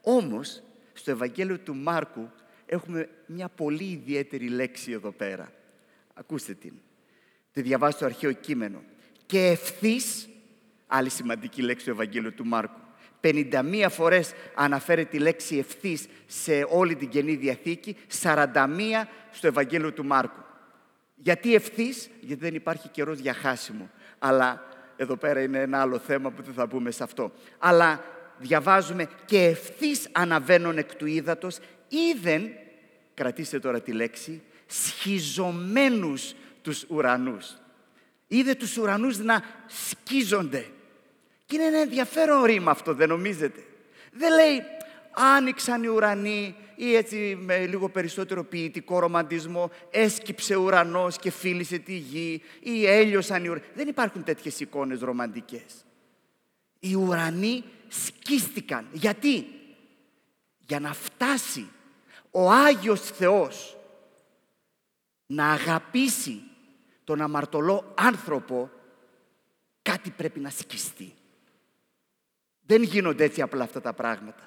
Όμως, 0.00 0.62
στο 0.92 1.10
Ευαγγέλιο 1.10 1.58
του 1.58 1.74
Μάρκου 1.74 2.30
έχουμε 2.66 3.08
μια 3.26 3.48
πολύ 3.48 3.84
ιδιαίτερη 3.84 4.48
λέξη 4.48 4.92
εδώ 4.92 5.10
πέρα. 5.10 5.52
Ακούστε 6.14 6.54
την. 6.54 6.72
Τη 7.52 7.62
διαβάζω 7.62 7.96
στο 7.96 8.04
αρχαίο 8.04 8.32
κείμενο. 8.32 8.82
«Και 9.26 9.46
ευθύς», 9.46 10.29
άλλη 10.90 11.08
σημαντική 11.08 11.62
λέξη 11.62 11.84
του 11.84 11.90
Ευαγγέλιο 11.90 12.32
του 12.32 12.46
Μάρκου, 12.46 12.80
51 13.20 13.86
φορές 13.90 14.32
αναφέρει 14.54 15.06
τη 15.06 15.18
λέξη 15.18 15.58
ευθύς 15.58 16.06
σε 16.26 16.66
όλη 16.70 16.96
την 16.96 17.08
Καινή 17.08 17.34
Διαθήκη, 17.34 17.96
41 18.22 18.46
στο 19.30 19.46
Ευαγγέλιο 19.46 19.92
του 19.92 20.04
Μάρκου. 20.04 20.44
Γιατί 21.14 21.54
ευθύς, 21.54 22.10
γιατί 22.20 22.42
δεν 22.42 22.54
υπάρχει 22.54 22.88
καιρός 22.88 23.18
για 23.18 23.34
χάσιμο. 23.34 23.90
Αλλά 24.18 24.64
εδώ 24.96 25.16
πέρα 25.16 25.42
είναι 25.42 25.58
ένα 25.58 25.80
άλλο 25.80 25.98
θέμα 25.98 26.30
που 26.30 26.42
δεν 26.42 26.54
θα 26.54 26.68
πούμε 26.68 26.90
σε 26.90 27.02
αυτό. 27.02 27.32
Αλλά 27.58 28.04
διαβάζουμε 28.38 29.08
και 29.24 29.44
ευθύς 29.44 30.08
αναβαίνουν 30.12 30.78
εκ 30.78 30.94
του 30.94 31.06
ύδατος, 31.06 31.58
είδεν, 31.88 32.50
κρατήστε 33.14 33.58
τώρα 33.58 33.80
τη 33.80 33.92
λέξη, 33.92 34.42
σχιζωμένους 34.66 36.34
τους 36.62 36.84
ουρανούς. 36.88 37.56
Είδε 38.26 38.54
τους 38.54 38.76
ουρανούς 38.76 39.18
να 39.18 39.42
σκίζονται. 39.66 40.66
Και 41.50 41.56
είναι 41.56 41.64
ένα 41.64 41.78
ενδιαφέρον 41.78 42.44
ρήμα 42.44 42.70
αυτό, 42.70 42.94
δεν 42.94 43.08
νομίζετε. 43.08 43.64
Δεν 44.12 44.34
λέει 44.34 44.62
άνοιξαν 45.12 45.82
οι 45.82 45.86
ουρανοί 45.86 46.54
ή 46.74 46.94
έτσι 46.94 47.38
με 47.40 47.66
λίγο 47.66 47.88
περισσότερο 47.88 48.44
ποιητικό 48.44 48.98
ρομαντισμό 48.98 49.70
έσκυψε 49.90 50.56
ουρανός 50.56 51.18
και 51.18 51.30
φίλησε 51.30 51.78
τη 51.78 51.96
γη 51.96 52.42
ή 52.60 52.86
έλειωσαν 52.86 53.44
οι 53.44 53.48
ουρανοί. 53.48 53.64
Δεν 53.74 53.88
υπάρχουν 53.88 54.24
τέτοιες 54.24 54.60
εικόνες 54.60 55.00
ρομαντικές. 55.00 55.84
Οι 56.78 56.94
ουρανοί 56.94 57.64
σκίστηκαν. 57.88 58.86
Γιατί; 58.92 59.46
Για 60.58 60.80
να 60.80 60.92
φτάσει 60.92 61.68
ο 62.30 62.50
Άγιος 62.50 63.00
Θεός 63.00 63.76
να 65.26 65.50
αγαπήσει 65.50 66.42
τον 67.04 67.20
αμαρτωλό 67.20 67.92
άνθρωπο 67.96 68.70
κάτι 69.82 70.10
πρέπει 70.10 70.40
να 70.40 70.50
σκιστεί. 70.50 71.14
Δεν 72.70 72.82
γίνονται 72.82 73.24
έτσι 73.24 73.42
απλά 73.42 73.64
αυτά 73.64 73.80
τα 73.80 73.92
πράγματα. 73.92 74.42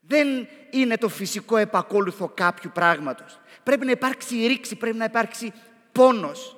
Δεν 0.00 0.48
είναι 0.70 0.96
το 0.96 1.08
φυσικό 1.08 1.56
επακόλουθο 1.56 2.28
κάποιου 2.34 2.70
πράγματος. 2.74 3.38
Πρέπει 3.62 3.84
να 3.84 3.90
υπάρξει 3.90 4.46
ρήξη, 4.46 4.76
πρέπει 4.76 4.96
να 4.96 5.04
υπάρξει 5.04 5.52
πόνος. 5.92 6.56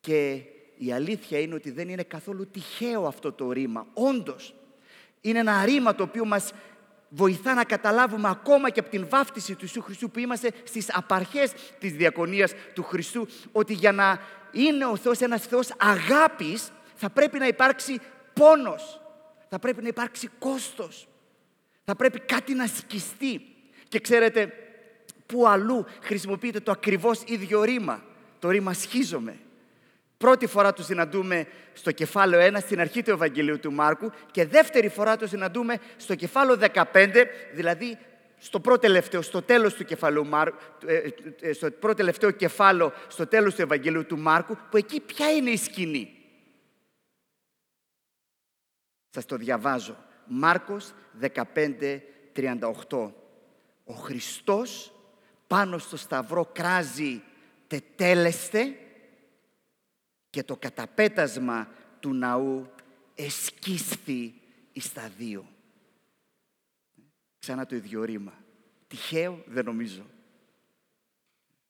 Και 0.00 0.42
η 0.76 0.92
αλήθεια 0.92 1.40
είναι 1.40 1.54
ότι 1.54 1.70
δεν 1.70 1.88
είναι 1.88 2.02
καθόλου 2.02 2.50
τυχαίο 2.50 3.06
αυτό 3.06 3.32
το 3.32 3.52
ρήμα. 3.52 3.86
Όντως, 3.92 4.54
είναι 5.20 5.38
ένα 5.38 5.64
ρήμα 5.64 5.94
το 5.94 6.02
οποίο 6.02 6.24
μας 6.24 6.52
βοηθά 7.08 7.54
να 7.54 7.64
καταλάβουμε 7.64 8.28
ακόμα 8.28 8.70
και 8.70 8.80
από 8.80 8.88
την 8.88 9.06
βάφτιση 9.08 9.52
του 9.52 9.62
Ιησού 9.62 9.82
Χριστού 9.82 10.10
που 10.10 10.18
είμαστε 10.18 10.50
στις 10.64 10.96
απαρχές 10.96 11.52
της 11.78 11.92
διακονίας 11.92 12.52
του 12.74 12.82
Χριστού 12.82 13.28
ότι 13.52 13.72
για 13.72 13.92
να 13.92 14.20
είναι 14.52 14.84
ο 14.84 14.96
Θεός 14.96 15.20
ένας 15.20 15.46
Θεός 15.46 15.68
αγάπης 15.78 16.70
θα 16.94 17.10
πρέπει 17.10 17.38
να 17.38 17.46
υπάρξει 17.46 18.00
πόνος 18.32 19.00
θα 19.48 19.58
πρέπει 19.58 19.82
να 19.82 19.88
υπάρξει 19.88 20.28
κόστος. 20.38 21.08
Θα 21.84 21.96
πρέπει 21.96 22.20
κάτι 22.20 22.54
να 22.54 22.66
σκιστεί. 22.66 23.40
Και 23.88 24.00
ξέρετε, 24.00 24.52
που 25.26 25.46
αλλού 25.46 25.86
χρησιμοποιείται 26.02 26.60
το 26.60 26.70
ακριβώς 26.70 27.22
ίδιο 27.26 27.62
ρήμα. 27.62 28.02
Το 28.38 28.50
ρήμα 28.50 28.72
σχίζομαι. 28.72 29.36
Πρώτη 30.18 30.46
φορά 30.46 30.72
το 30.72 30.82
συναντούμε 30.82 31.46
στο 31.72 31.92
κεφάλαιο 31.92 32.52
1, 32.54 32.60
στην 32.60 32.80
αρχή 32.80 33.02
του 33.02 33.10
Ευαγγελίου 33.10 33.58
του 33.58 33.72
Μάρκου 33.72 34.10
και 34.30 34.46
δεύτερη 34.46 34.88
φορά 34.88 35.16
το 35.16 35.26
συναντούμε 35.26 35.78
στο 35.96 36.14
κεφάλαιο 36.14 36.58
15, 36.74 36.82
δηλαδή 37.54 37.98
στο 38.38 38.60
πρώτο 38.60 38.78
τελευταίο, 38.78 39.22
στο 39.22 39.42
τέλος 39.42 39.74
του 39.74 39.84
κεφαλαίου 39.84 40.26
Μάρκου, 40.26 40.58
ε, 40.86 41.02
ε, 41.40 41.52
στο 41.52 41.70
πρώτο 41.70 41.94
τελευταίο 41.94 42.30
κεφάλαιο, 42.30 42.92
στο 43.08 43.26
τέλος 43.26 43.54
του 43.54 43.62
Ευαγγελίου 43.62 44.06
του 44.06 44.18
Μάρκου, 44.18 44.56
που 44.70 44.76
εκεί 44.76 45.00
ποια 45.00 45.30
είναι 45.32 45.50
η 45.50 45.56
σκηνή. 45.56 46.15
Σας 49.16 49.26
το 49.26 49.36
διαβάζω. 49.36 49.96
Μάρκος 50.26 50.92
15, 51.20 52.00
38. 52.32 53.12
Ο 53.84 53.92
Χριστός 53.92 54.92
πάνω 55.46 55.78
στο 55.78 55.96
σταυρό 55.96 56.50
κράζει 56.52 57.22
τετέλεστε 57.66 58.76
και 60.30 60.42
το 60.42 60.56
καταπέτασμα 60.56 61.68
του 62.00 62.14
ναού 62.14 62.70
εσκίσθη 63.14 64.34
εις 64.72 64.92
τα 64.92 65.10
δύο. 65.18 65.48
Ξανά 67.38 67.66
το 67.66 67.76
ίδιο 67.76 68.04
ρήμα. 68.04 68.44
Τυχαίο 68.86 69.42
δεν 69.46 69.64
νομίζω. 69.64 70.06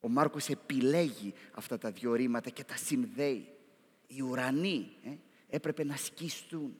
Ο 0.00 0.08
Μάρκος 0.08 0.48
επιλέγει 0.48 1.34
αυτά 1.52 1.78
τα 1.78 1.90
δύο 1.90 2.14
ρήματα 2.14 2.50
και 2.50 2.64
τα 2.64 2.76
συνδέει. 2.76 3.48
Οι 4.06 4.22
ουρανοί 4.22 4.96
ε, 5.04 5.10
έπρεπε 5.48 5.84
να 5.84 5.96
σκιστούν 5.96 6.76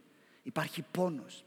υπάρχει 0.46 0.84
πόνος. 0.90 1.44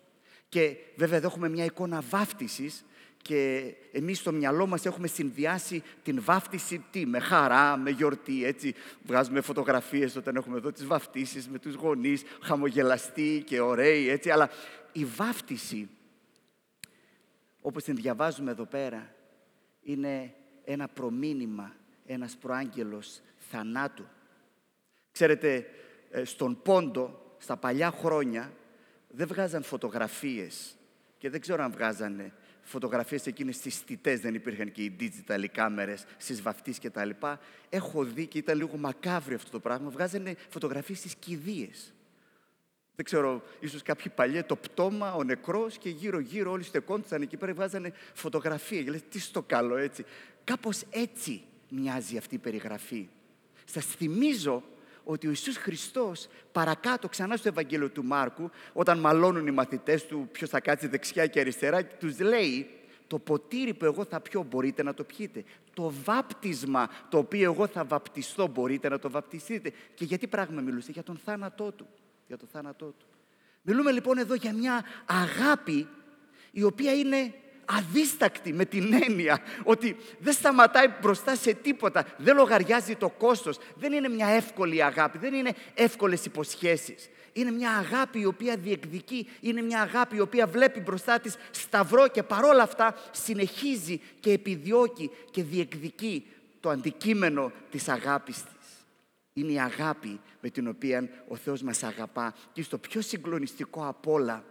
Και 0.49 0.75
βέβαια 0.95 1.17
εδώ 1.17 1.27
έχουμε 1.27 1.49
μια 1.49 1.65
εικόνα 1.65 2.01
βάφτισης 2.09 2.85
και 3.21 3.73
εμείς 3.91 4.19
στο 4.19 4.31
μυαλό 4.31 4.67
μας 4.67 4.85
έχουμε 4.85 5.07
συνδυάσει 5.07 5.83
την 6.03 6.21
βάφτιση 6.21 6.85
τι, 6.91 7.05
με 7.05 7.19
χαρά, 7.19 7.77
με 7.77 7.89
γιορτή, 7.89 8.45
έτσι. 8.45 8.75
Βγάζουμε 9.03 9.41
φωτογραφίες 9.41 10.15
όταν 10.15 10.35
έχουμε 10.35 10.57
εδώ 10.57 10.71
τις 10.71 10.85
βαφτίσεις 10.85 11.49
με 11.49 11.59
τους 11.59 11.73
γονείς, 11.73 12.23
χαμογελαστοί 12.41 13.43
και 13.45 13.59
ωραίοι, 13.59 14.09
έτσι. 14.09 14.29
Αλλά 14.29 14.49
η 14.91 15.05
βάφτιση, 15.05 15.89
όπως 17.62 17.83
την 17.83 17.95
διαβάζουμε 17.95 18.51
εδώ 18.51 18.65
πέρα, 18.65 19.13
είναι 19.81 20.33
ένα 20.63 20.88
προμήνυμα, 20.88 21.75
ένας 22.05 22.35
προάγγελος 22.35 23.21
θανάτου. 23.38 24.05
Ξέρετε, 25.12 25.65
ε, 26.09 26.23
στον 26.23 26.62
Πόντο, 26.62 27.35
στα 27.38 27.57
παλιά 27.57 27.91
χρόνια, 27.91 28.53
δεν 29.10 29.28
βγάζαν 29.28 29.63
φωτογραφίες 29.63 30.76
και 31.17 31.30
δεν 31.30 31.41
ξέρω 31.41 31.63
αν 31.63 31.72
βγάζανε 31.72 32.34
φωτογραφίες 32.62 33.26
εκείνες 33.26 33.56
στις 33.56 33.84
τιτές, 33.84 34.19
δεν 34.19 34.34
υπήρχαν 34.34 34.72
και 34.72 34.84
οι 34.84 34.95
digital 35.00 35.45
κάμερες, 35.52 36.06
στις 36.17 36.41
βαφτίς 36.41 36.80
και 36.80 36.89
τα 36.89 37.06
λοιπά. 37.06 37.39
Έχω 37.69 38.04
δει 38.04 38.28
και 38.28 38.38
ήταν 38.38 38.58
λίγο 38.58 38.78
μακάβριο 38.78 39.36
αυτό 39.36 39.52
το 39.52 39.60
πράγμα, 39.60 39.89
βγάζανε 39.89 40.36
φωτογραφίες 40.50 40.98
στις 40.98 41.15
κηδείες. 41.15 41.93
Δεν 42.95 43.06
ξέρω, 43.08 43.43
ίσως 43.60 43.82
κάποιοι 43.82 44.12
παλιέ, 44.15 44.43
το 44.43 44.56
πτώμα, 44.56 45.13
ο 45.13 45.24
νεκρός 45.24 45.78
και 45.78 45.89
γύρω-γύρω 45.89 46.52
όλοι 46.52 46.63
στεκόντουσαν 46.63 47.22
εκεί 47.22 47.38
πέρα, 47.38 47.54
βγάζανε 47.54 47.93
φωτογραφία. 48.13 48.84
Και 48.84 48.91
τι 48.91 49.19
στο 49.19 49.41
καλό 49.41 49.78
έτσι. 49.78 50.06
Κάπως 50.43 50.84
έτσι 50.89 51.41
μοιάζει 51.69 52.17
αυτή 52.17 52.36
η 52.36 52.38
περιγραφή. 52.38 53.08
Σας 53.65 53.86
θυμίζω 53.86 54.63
ότι 55.12 55.28
ο 55.28 55.30
Ιησούς 55.30 55.58
Χριστός 55.58 56.28
παρακάτω 56.52 57.08
ξανά 57.08 57.36
στο 57.36 57.48
Ευαγγέλιο 57.48 57.89
του 57.89 58.04
Μάρκου, 58.04 58.50
όταν 58.74 59.00
μαλώνουν 59.00 59.48
οι 59.48 59.52
μαθητές 59.52 60.06
του 60.06 60.30
ποιος 60.32 60.50
θα 60.50 60.60
κάτσει 60.60 60.88
δεξιά 60.88 61.28
και 61.28 61.39
αριστερά, 61.39 61.86
τους 61.86 62.19
λέει 62.19 62.69
το 63.08 63.19
ποτήρι 63.19 63.74
που 63.74 63.86
εγώ 63.86 64.06
θα 64.06 64.19
πιω 64.19 64.43
μπορείτε 64.50 64.84
να 64.84 64.93
το 64.93 65.04
πιείτε. 65.04 65.43
Το 65.74 65.93
βάπτισμα 66.04 66.89
το 67.10 67.17
οποίο 67.17 67.52
εγώ 67.52 67.67
θα 67.67 67.84
βαπτιστώ 67.84 68.48
μπορείτε 68.48 68.89
να 68.89 69.00
το 69.00 69.10
βαπτιστείτε. 69.10 69.72
Και 69.93 70.06
γιατί 70.06 70.28
πράγμα 70.28 70.62
μιλούσε, 70.62 70.91
για 70.91 71.04
τον 71.04 71.17
θάνατό 71.26 71.72
του. 71.72 71.88
Για 72.28 72.38
τον 72.38 72.48
θάνατό 72.52 72.86
του. 72.86 73.06
Μιλούμε 73.62 73.91
λοιπόν 73.91 74.17
εδώ 74.17 74.34
για 74.34 74.54
μια 74.54 74.84
αγάπη 75.06 75.88
η 76.52 76.63
οποία 76.63 76.93
είναι 76.93 77.34
αδίστακτη 77.77 78.53
με 78.53 78.65
την 78.65 78.93
έννοια 79.03 79.41
ότι 79.63 79.95
δεν 80.19 80.34
σταματάει 80.34 80.88
μπροστά 81.01 81.36
σε 81.36 81.53
τίποτα, 81.53 82.05
δεν 82.17 82.36
λογαριάζει 82.36 82.95
το 82.95 83.10
κόστος, 83.10 83.58
δεν 83.75 83.91
είναι 83.91 84.10
μια 84.10 84.27
εύκολη 84.27 84.84
αγάπη, 84.84 85.17
δεν 85.17 85.34
είναι 85.34 85.53
εύκολες 85.73 86.25
υποσχέσεις. 86.25 87.10
Είναι 87.34 87.51
μια 87.51 87.71
αγάπη 87.71 88.19
η 88.19 88.25
οποία 88.25 88.55
διεκδικεί, 88.55 89.29
είναι 89.39 89.62
μια 89.62 89.82
αγάπη 89.82 90.15
η 90.15 90.19
οποία 90.19 90.47
βλέπει 90.47 90.79
μπροστά 90.79 91.19
της 91.19 91.36
σταυρό 91.51 92.08
και 92.08 92.23
παρόλα 92.23 92.63
αυτά 92.63 92.95
συνεχίζει 93.12 94.01
και 94.19 94.32
επιδιώκει 94.32 95.12
και 95.32 95.43
διεκδικεί 95.43 96.25
το 96.60 96.69
αντικείμενο 96.69 97.51
της 97.71 97.88
αγάπης 97.88 98.36
της. 98.36 98.67
Είναι 99.34 99.51
η 99.51 99.60
αγάπη 99.60 100.19
με 100.41 100.49
την 100.49 100.67
οποία 100.67 101.10
ο 101.27 101.36
Θεός 101.36 101.62
μας 101.62 101.84
αγαπά 101.84 102.34
και 102.53 102.63
στο 102.63 102.77
πιο 102.77 103.01
συγκλονιστικό 103.01 103.88
απ' 103.88 104.08
όλα 104.08 104.43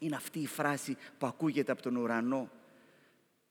είναι 0.00 0.16
αυτή 0.16 0.38
η 0.38 0.46
φράση 0.46 0.96
που 1.18 1.26
ακούγεται 1.26 1.72
από 1.72 1.82
τον 1.82 1.96
ουρανό. 1.96 2.50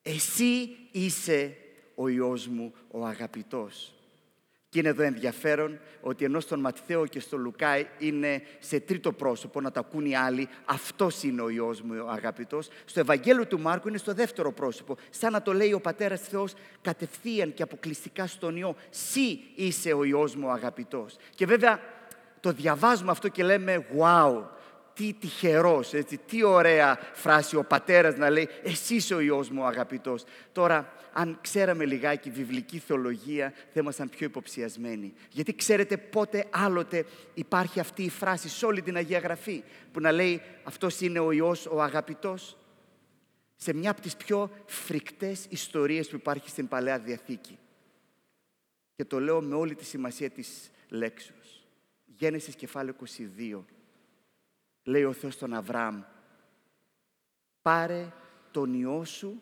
Εσύ 0.01 0.77
είσαι 0.91 1.57
ο 1.95 2.07
Υιός 2.07 2.47
μου, 2.47 2.73
ο 2.91 3.05
αγαπητός. 3.05 3.91
Και 4.69 4.79
είναι 4.79 4.87
εδώ 4.87 5.03
ενδιαφέρον 5.03 5.79
ότι 6.01 6.25
ενώ 6.25 6.39
στον 6.39 6.59
Ματθαίο 6.59 7.05
και 7.05 7.19
στο 7.19 7.37
Λουκά 7.37 7.75
είναι 7.99 8.41
σε 8.59 8.79
τρίτο 8.79 9.11
πρόσωπο, 9.11 9.61
να 9.61 9.71
τα 9.71 9.79
ακούν 9.79 10.05
οι 10.05 10.15
άλλοι, 10.15 10.49
αυτός 10.65 11.23
είναι 11.23 11.41
ο 11.41 11.49
Υιός 11.49 11.81
μου 11.81 12.03
ο 12.05 12.09
αγαπητός. 12.09 12.67
Στο 12.85 12.99
Ευαγγέλιο 12.99 13.45
του 13.47 13.59
Μάρκου 13.59 13.87
είναι 13.87 13.97
στο 13.97 14.13
δεύτερο 14.13 14.51
πρόσωπο, 14.51 14.97
σαν 15.09 15.31
να 15.31 15.41
το 15.41 15.53
λέει 15.53 15.73
ο 15.73 15.79
Πατέρας 15.79 16.21
Θεός 16.21 16.53
κατευθείαν 16.81 17.53
και 17.53 17.63
αποκλειστικά 17.63 18.27
στον 18.27 18.55
Υιό. 18.55 18.75
Σύ 18.89 19.39
είσαι 19.55 19.93
ο 19.93 20.03
Υιός 20.03 20.35
μου 20.35 20.47
ο 20.47 20.51
αγαπητός. 20.51 21.15
Και 21.35 21.45
βέβαια 21.45 21.79
το 22.39 22.51
διαβάζουμε 22.51 23.11
αυτό 23.11 23.27
και 23.27 23.43
λέμε 23.43 23.87
«Wow, 23.97 24.43
τι 24.97 25.13
τυχερός, 25.13 25.93
έτσι, 25.93 26.17
τι 26.17 26.43
ωραία 26.43 26.99
φράση 27.13 27.55
ο 27.55 27.63
πατέρας 27.63 28.15
να 28.15 28.29
λέει 28.29 28.49
«Εσύ 28.63 28.95
είσαι 28.95 29.13
ο 29.13 29.19
Υιός 29.19 29.49
μου 29.49 29.61
ο 29.61 29.65
αγαπητός». 29.65 30.23
Τώρα, 30.51 30.93
αν 31.13 31.37
ξέραμε 31.41 31.85
λιγάκι 31.85 32.29
βιβλική 32.29 32.79
θεολογία, 32.79 33.53
θα 33.73 33.79
ήμασταν 33.79 34.09
πιο 34.09 34.25
υποψιασμένοι. 34.25 35.13
Γιατί 35.31 35.55
ξέρετε 35.55 35.97
πότε 35.97 36.45
άλλοτε 36.49 37.05
υπάρχει 37.33 37.79
αυτή 37.79 38.03
η 38.03 38.09
φράση 38.09 38.49
σε 38.49 38.65
όλη 38.65 38.81
την 38.81 38.95
Αγία 38.95 39.19
Γραφή, 39.19 39.63
που 39.91 39.99
να 39.99 40.11
λέει 40.11 40.41
«Αυτός 40.63 41.01
είναι 41.01 41.19
ο 41.19 41.31
Υιός 41.31 41.65
ο 41.65 41.81
αγαπητός». 41.81 42.57
Σε 43.55 43.73
μια 43.73 43.91
από 43.91 44.01
τις 44.01 44.15
πιο 44.15 44.51
φρικτές 44.65 45.45
ιστορίες 45.49 46.09
που 46.09 46.15
υπάρχει 46.15 46.49
στην 46.49 46.67
Παλαιά 46.67 46.99
Διαθήκη. 46.99 47.57
Και 48.95 49.05
το 49.05 49.19
λέω 49.19 49.41
με 49.41 49.55
όλη 49.55 49.75
τη 49.75 49.85
σημασία 49.85 50.29
της 50.29 50.71
λέξεως. 50.89 51.67
Γένεσης 52.05 52.55
κεφάλαιο 52.55 52.95
22 52.95 53.65
λέει 54.87 55.03
ο 55.03 55.13
Θεός 55.13 55.33
στον 55.33 55.53
Αβραάμ, 55.53 56.01
πάρε 57.61 58.13
τον 58.51 58.73
Υιό 58.73 59.05
σου, 59.05 59.41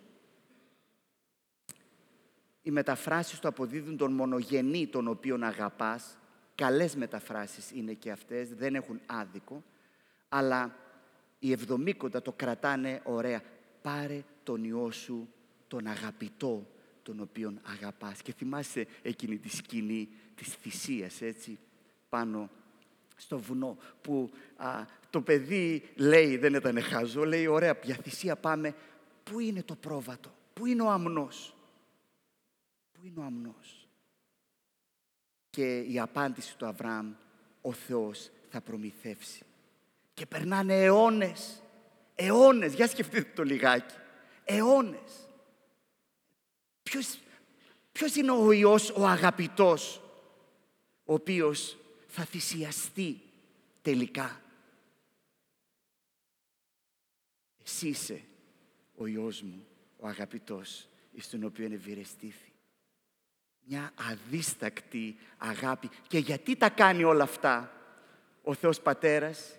οι 2.62 2.71
μεταφράσεις 2.71 3.39
του 3.39 3.47
αποδίδουν 3.47 3.97
τον 3.97 4.13
μονογενή 4.13 4.88
τον 4.88 5.08
οποίον 5.08 5.43
αγαπάς, 5.43 6.17
καλές 6.55 6.95
μεταφράσεις 6.95 7.71
είναι 7.71 7.93
και 7.93 8.12
αυτές, 8.12 8.53
δεν 8.53 8.75
έχουν 8.75 8.99
άδικο, 9.05 9.63
αλλά 10.29 10.75
οι 11.39 11.51
εβδομήκοντα 11.51 12.21
το 12.21 12.31
κρατάνε 12.31 13.01
ωραία. 13.03 13.41
Πάρε 13.81 14.23
τον 14.43 14.63
Υιό 14.63 14.91
σου, 14.91 15.29
τον 15.67 15.88
αγαπητό, 15.88 16.67
τον 17.03 17.19
οποίον 17.19 17.60
αγαπάς. 17.63 18.21
Και 18.21 18.34
θυμάσαι 18.34 18.88
εκείνη 19.01 19.38
τη 19.38 19.49
σκηνή 19.49 20.10
της 20.36 20.47
θυσίας, 20.47 21.21
έτσι, 21.21 21.60
πάνω 22.10 22.49
στο 23.15 23.39
βουνό 23.39 23.77
που 24.01 24.31
α, 24.55 24.86
το 25.15 25.21
παιδί 25.21 25.84
λέει, 25.95 26.38
δεν 26.38 26.54
ήταν 26.54 26.82
χαζό, 26.82 27.25
λέει 27.25 27.47
ωραία 27.47 27.80
για 27.84 27.95
θυσία 27.95 28.36
πάμε, 28.36 28.75
πού 29.23 29.39
είναι 29.39 29.63
το 29.63 29.75
πρόβατο, 29.75 30.36
πού 30.54 30.65
είναι 30.65 30.82
ο 30.82 30.89
αμνός, 30.89 31.56
πού 32.91 33.06
είναι 33.06 33.19
ο 33.19 33.23
αμνός; 33.23 33.88
Και 35.49 35.80
η 35.80 35.99
απάντηση 35.99 36.58
του 36.58 36.65
Αβραάμ, 36.65 37.13
ο 37.62 37.71
Θεός 37.71 38.30
θα 38.49 38.62
προμηθεύσει. 38.62 39.43
Και 40.13 40.25
περνάνε 40.25 40.84
αιώνες, 40.84 41.62
αιώνες, 42.15 42.73
για 42.73 42.88
σκεφτείτε 42.88 43.32
το 43.36 43.43
λιγάκι, 43.43 43.95
αιώνες. 44.43 45.30
Ποιος, 46.84 47.19
ποιος 47.91 48.15
είναι 48.15 48.32
ο 48.32 48.51
Υιός, 48.51 48.89
ο 48.89 49.06
αγαπητός, 49.06 50.01
ο 51.06 51.13
οποίος 51.13 51.78
θα 52.08 52.23
θυσιαστεί 52.25 53.21
τελικά. 53.82 54.39
Εσύ 57.65 57.88
είσαι 57.88 58.21
ο 58.95 59.06
Υιός 59.06 59.41
μου, 59.41 59.65
ο 59.97 60.08
αγαπητός, 60.08 60.88
εις 61.12 61.30
τον 61.30 61.43
οποίο 61.43 61.65
ευηρεστήθη. 61.73 62.54
Μια 63.67 63.93
αδίστακτη 63.95 65.15
αγάπη. 65.38 65.89
Και 66.08 66.17
γιατί 66.17 66.56
τα 66.56 66.69
κάνει 66.69 67.04
όλα 67.04 67.23
αυτά 67.23 67.71
ο 68.43 68.54
Θεός 68.54 68.82
Πατέρας; 68.82 69.56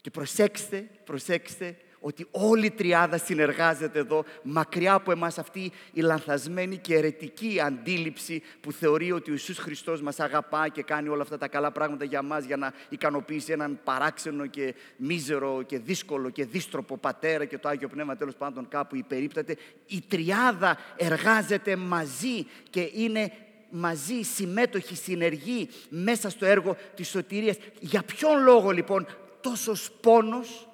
Και 0.00 0.10
προσέξτε, 0.10 0.90
προσέξτε, 1.04 1.76
ότι 2.00 2.26
όλη 2.30 2.66
η 2.66 2.70
τριάδα 2.70 3.18
συνεργάζεται 3.18 3.98
εδώ, 3.98 4.24
μακριά 4.42 4.94
από 4.94 5.10
εμάς 5.10 5.38
αυτή 5.38 5.72
η 5.92 6.00
λανθασμένη 6.00 6.76
και 6.76 6.94
αιρετική 6.94 7.60
αντίληψη 7.60 8.42
που 8.60 8.72
θεωρεί 8.72 9.12
ότι 9.12 9.30
ο 9.30 9.32
Ιησούς 9.32 9.58
Χριστός 9.58 10.02
μας 10.02 10.20
αγαπά 10.20 10.68
και 10.68 10.82
κάνει 10.82 11.08
όλα 11.08 11.22
αυτά 11.22 11.38
τα 11.38 11.48
καλά 11.48 11.70
πράγματα 11.70 12.04
για 12.04 12.22
μας 12.22 12.44
για 12.44 12.56
να 12.56 12.72
ικανοποιήσει 12.88 13.52
έναν 13.52 13.78
παράξενο 13.84 14.46
και 14.46 14.74
μίζερο 14.96 15.62
και 15.62 15.78
δύσκολο 15.78 16.30
και 16.30 16.44
δίστροπο 16.44 16.96
πατέρα 16.96 17.44
και 17.44 17.58
το 17.58 17.68
Άγιο 17.68 17.88
Πνεύμα 17.88 18.16
τέλος 18.16 18.34
πάντων 18.34 18.68
κάπου 18.68 18.96
υπερίπταται. 18.96 19.56
Η 19.86 20.02
τριάδα 20.08 20.78
εργάζεται 20.96 21.76
μαζί 21.76 22.46
και 22.70 22.90
είναι 22.94 23.32
μαζί 23.70 24.22
συμμέτοχοι, 24.22 24.96
συνεργοί 24.96 25.68
μέσα 25.88 26.30
στο 26.30 26.46
έργο 26.46 26.76
της 26.94 27.08
σωτηρίας. 27.08 27.56
Για 27.80 28.02
ποιον 28.02 28.42
λόγο 28.42 28.70
λοιπόν 28.70 29.06
τόσος 29.40 29.90
πόνος, 30.00 30.65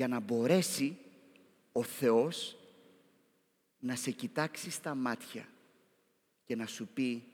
για 0.00 0.08
να 0.08 0.20
μπορέσει 0.20 0.96
ο 1.72 1.82
Θεός 1.82 2.56
να 3.78 3.96
σε 3.96 4.10
κοιτάξει 4.10 4.70
στα 4.70 4.94
μάτια 4.94 5.48
και 6.44 6.56
να 6.56 6.66
σου 6.66 6.88
πει 6.94 7.24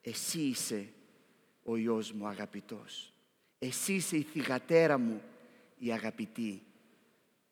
«Εσύ 0.00 0.40
είσαι 0.40 0.88
ο 1.62 1.76
Υιός 1.76 2.12
μου 2.12 2.26
αγαπητός. 2.26 3.12
Εσύ 3.58 3.94
είσαι 3.94 4.16
η 4.16 4.22
θυγατέρα 4.22 4.98
μου 4.98 5.22
η 5.78 5.92
αγαπητή. 5.92 6.62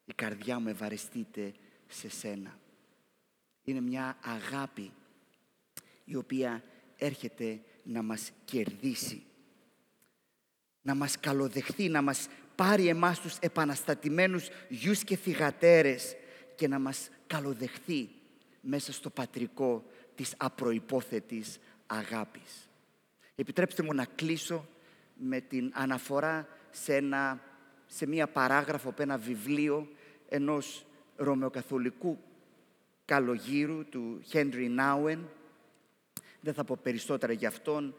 Η 0.04 0.12
καρδιά 0.14 0.58
μου 0.58 0.68
ευαρεστείται 0.68 1.54
σε 1.88 2.08
σένα». 2.08 2.58
Είναι 3.62 3.80
μια 3.80 4.18
αγάπη 4.22 4.92
η 6.04 6.14
οποία 6.16 6.62
έρχεται 6.96 7.60
να 7.82 8.02
μας 8.02 8.30
κερδίσει. 8.44 9.22
να 10.82 10.94
μας 10.94 11.20
καλοδεχθεί, 11.20 11.88
να 11.88 12.02
μας 12.02 12.28
πάρει 12.62 12.88
εμάς 12.88 13.20
τους 13.20 13.36
επαναστατημένους 13.40 14.48
γιους 14.68 15.04
και 15.04 15.16
θυγατέρες 15.16 16.16
και 16.54 16.68
να 16.68 16.78
μας 16.78 17.10
καλοδεχθεί 17.26 18.08
μέσα 18.60 18.92
στο 18.92 19.10
πατρικό 19.10 19.84
της 20.14 20.34
απροϋπόθετης 20.36 21.58
αγάπης. 21.86 22.68
Επιτρέψτε 23.34 23.82
μου 23.82 23.94
να 23.94 24.04
κλείσω 24.04 24.68
με 25.14 25.40
την 25.40 25.72
αναφορά 25.74 26.48
σε, 26.70 26.96
ένα, 26.96 27.40
σε 27.86 28.06
μία 28.06 28.26
παράγραφο 28.26 28.88
από 28.88 29.02
ένα 29.02 29.16
βιβλίο 29.16 29.88
ενός 30.28 30.86
ρωμαιοκαθολικού 31.16 32.18
καλογύρου 33.04 33.84
του 33.88 34.20
Χέντρι 34.24 34.68
Νάουεν. 34.68 35.28
Δεν 36.40 36.54
θα 36.54 36.64
πω 36.64 36.78
περισσότερα 36.82 37.32
για 37.32 37.48
αυτόν. 37.48 37.94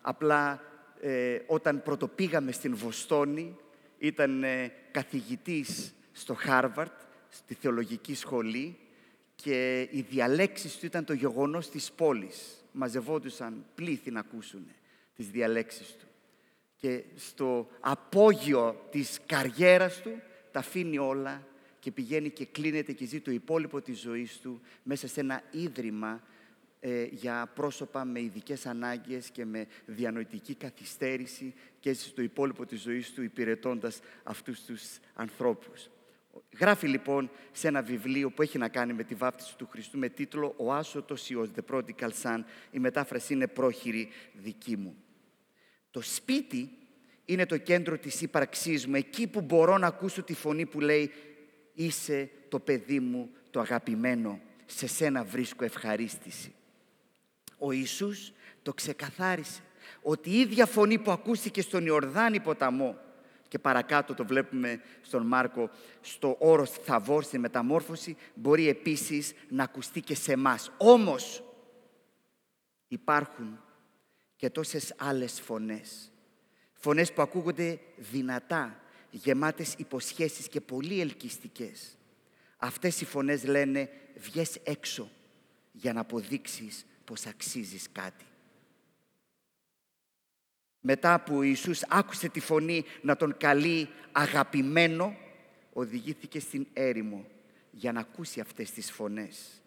απλά 0.00 0.60
ε, 1.00 1.38
όταν 1.46 1.82
πρωτοπήγαμε 1.82 2.52
στην 2.52 2.76
Βοστόνη, 2.76 3.56
ήταν 3.98 4.44
ε, 4.44 4.72
καθηγητής 4.90 5.94
στο 6.12 6.34
Χάρβαρτ, 6.34 7.00
στη 7.28 7.54
θεολογική 7.54 8.14
σχολή 8.14 8.76
και 9.34 9.88
οι 9.90 10.06
διαλέξεις 10.10 10.78
του 10.78 10.86
ήταν 10.86 11.04
το 11.04 11.12
γεγονός 11.12 11.70
της 11.70 11.92
πόλης. 11.92 12.64
Μαζευόντουσαν 12.72 13.64
πλήθη 13.74 14.10
να 14.10 14.20
ακούσουν 14.20 14.66
τις 15.16 15.30
διαλέξεις 15.30 15.96
του. 15.98 16.06
Και 16.76 17.02
στο 17.16 17.68
απόγειο 17.80 18.86
της 18.90 19.20
καριέρας 19.26 20.00
του 20.00 20.20
τα 20.52 20.58
αφήνει 20.58 20.98
όλα 20.98 21.46
και 21.78 21.90
πηγαίνει 21.90 22.30
και 22.30 22.44
κλείνεται 22.44 22.92
και 22.92 23.06
ζει 23.06 23.20
το 23.20 23.30
υπόλοιπο 23.30 23.80
της 23.80 24.00
ζωής 24.00 24.38
του 24.38 24.60
μέσα 24.82 25.08
σε 25.08 25.20
ένα 25.20 25.42
ίδρυμα 25.50 26.22
ε, 26.80 27.04
για 27.04 27.50
πρόσωπα 27.54 28.04
με 28.04 28.20
ειδικές 28.20 28.66
ανάγκες 28.66 29.30
και 29.30 29.44
με 29.44 29.66
διανοητική 29.86 30.54
καθυστέρηση 30.54 31.54
και 31.80 31.92
στο 31.92 32.22
υπόλοιπο 32.22 32.66
της 32.66 32.80
ζωής 32.80 33.12
του 33.12 33.22
υπηρετώντας 33.22 34.00
αυτούς 34.22 34.60
τους 34.60 34.82
ανθρώπους. 35.14 35.90
Γράφει 36.58 36.86
λοιπόν 36.86 37.30
σε 37.52 37.68
ένα 37.68 37.82
βιβλίο 37.82 38.30
που 38.30 38.42
έχει 38.42 38.58
να 38.58 38.68
κάνει 38.68 38.92
με 38.92 39.04
τη 39.04 39.14
βάφτιση 39.14 39.56
του 39.56 39.68
Χριστού 39.70 39.98
με 39.98 40.08
τίτλο 40.08 40.54
«Ο 40.56 40.72
άσωτος 40.72 41.30
Υιός, 41.30 41.50
The 41.56 41.74
Prodigal 41.74 42.10
Son». 42.22 42.42
Η 42.70 42.78
μετάφραση 42.78 43.32
είναι 43.32 43.46
πρόχειρη 43.46 44.08
δική 44.32 44.76
μου. 44.76 44.96
Το 45.90 46.00
σπίτι 46.00 46.70
είναι 47.24 47.46
το 47.46 47.56
κέντρο 47.56 47.98
της 47.98 48.20
ύπαρξής 48.22 48.86
μου, 48.86 48.94
εκεί 48.94 49.26
που 49.26 49.40
μπορώ 49.40 49.78
να 49.78 49.86
ακούσω 49.86 50.22
τη 50.22 50.34
φωνή 50.34 50.66
που 50.66 50.80
λέει 50.80 51.12
«Είσαι 51.74 52.30
το 52.48 52.58
παιδί 52.58 53.00
μου, 53.00 53.30
το 53.50 53.60
αγαπημένο, 53.60 54.40
σε 54.66 54.86
σένα 54.86 55.24
βρίσκω 55.24 55.64
ευχαρίστηση». 55.64 56.52
Ο 57.58 57.72
Ιησούς 57.72 58.32
το 58.62 58.74
ξεκαθάρισε 58.74 59.60
ότι 60.02 60.30
η 60.30 60.40
ίδια 60.40 60.66
φωνή 60.66 60.98
που 60.98 61.10
ακούστηκε 61.10 61.62
στον 61.62 61.86
Ιορδάνη 61.86 62.40
ποταμό 62.40 62.98
και 63.48 63.58
παρακάτω 63.58 64.14
το 64.14 64.26
βλέπουμε 64.26 64.80
στον 65.02 65.26
Μάρκο 65.26 65.70
στο 66.00 66.36
όρος 66.38 66.70
Θαβόρ, 66.70 67.24
στη 67.24 67.38
μεταμόρφωση, 67.38 68.16
μπορεί 68.34 68.68
επίσης 68.68 69.32
να 69.48 69.62
ακουστεί 69.62 70.00
και 70.00 70.14
σε 70.14 70.32
εμάς. 70.32 70.70
Όμως 70.76 71.44
υπάρχουν 72.88 73.60
και 74.36 74.50
τόσες 74.50 74.94
άλλες 74.98 75.40
φωνές. 75.40 76.12
Φωνές 76.72 77.12
που 77.12 77.22
ακούγονται 77.22 77.80
δυνατά, 77.96 78.80
γεμάτες 79.10 79.74
υποσχέσεις 79.74 80.48
και 80.48 80.60
πολύ 80.60 81.00
ελκυστικές. 81.00 81.96
Αυτές 82.56 83.00
οι 83.00 83.04
φωνές 83.04 83.44
λένε 83.44 83.90
βγες 84.16 84.58
έξω 84.62 85.10
για 85.72 85.92
να 85.92 86.00
αποδείξεις 86.00 86.86
πως 87.08 87.26
αξίζεις 87.26 87.86
κάτι. 87.92 88.24
Μετά 90.80 91.20
που 91.20 91.36
ο 91.36 91.42
Ιησούς 91.42 91.82
άκουσε 91.88 92.28
τη 92.28 92.40
φωνή 92.40 92.84
να 93.02 93.16
τον 93.16 93.36
καλεί 93.36 93.88
αγαπημένο, 94.12 95.16
οδηγήθηκε 95.72 96.40
στην 96.40 96.66
έρημο 96.72 97.26
για 97.70 97.92
να 97.92 98.00
ακούσει 98.00 98.40
αυτές 98.40 98.70
τις 98.70 98.90
φωνές. 98.90 99.62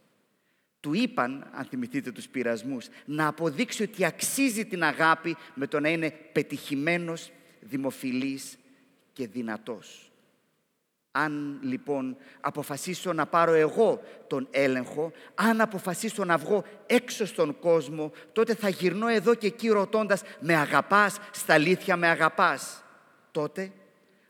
Του 0.79 0.93
είπαν, 0.93 1.49
αν 1.53 1.65
θυμηθείτε 1.65 2.11
τους 2.11 2.27
πειρασμούς, 2.27 2.87
να 3.05 3.27
αποδείξει 3.27 3.83
ότι 3.83 4.05
αξίζει 4.05 4.65
την 4.65 4.83
αγάπη 4.83 5.35
με 5.55 5.67
το 5.67 5.79
να 5.79 5.89
είναι 5.89 6.11
πετυχημένος, 6.11 7.31
δημοφιλής 7.59 8.57
και 9.13 9.27
δυνατός. 9.27 10.10
Αν 11.11 11.59
λοιπόν 11.61 12.17
αποφασίσω 12.41 13.13
να 13.13 13.25
πάρω 13.25 13.53
εγώ 13.53 14.01
τον 14.27 14.47
έλεγχο, 14.51 15.11
αν 15.35 15.61
αποφασίσω 15.61 16.25
να 16.25 16.37
βγω 16.37 16.63
έξω 16.85 17.25
στον 17.25 17.59
κόσμο, 17.59 18.11
τότε 18.33 18.55
θα 18.55 18.69
γυρνώ 18.69 19.07
εδώ 19.07 19.35
και 19.35 19.47
εκεί 19.47 19.67
ρωτώντας 19.69 20.21
«Με 20.39 20.55
αγαπάς, 20.55 21.17
στα 21.31 21.53
αλήθεια 21.53 21.95
με 21.95 22.07
αγαπάς». 22.07 22.83
Τότε 23.31 23.71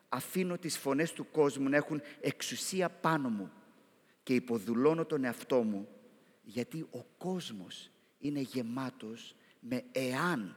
αφήνω 0.09 0.57
τις 0.57 0.77
φωνές 0.77 1.13
του 1.13 1.31
κόσμου 1.31 1.69
να 1.69 1.75
έχουν 1.75 2.01
εξουσία 2.21 2.89
πάνω 2.89 3.29
μου 3.29 3.51
και 4.23 4.33
υποδουλώνω 4.33 5.05
τον 5.05 5.23
εαυτό 5.23 5.63
μου, 5.63 5.87
γιατί 6.41 6.87
ο 6.91 7.03
κόσμος 7.17 7.91
είναι 8.17 8.39
γεμάτος 8.39 9.35
με 9.59 9.83
«εάν». 9.91 10.55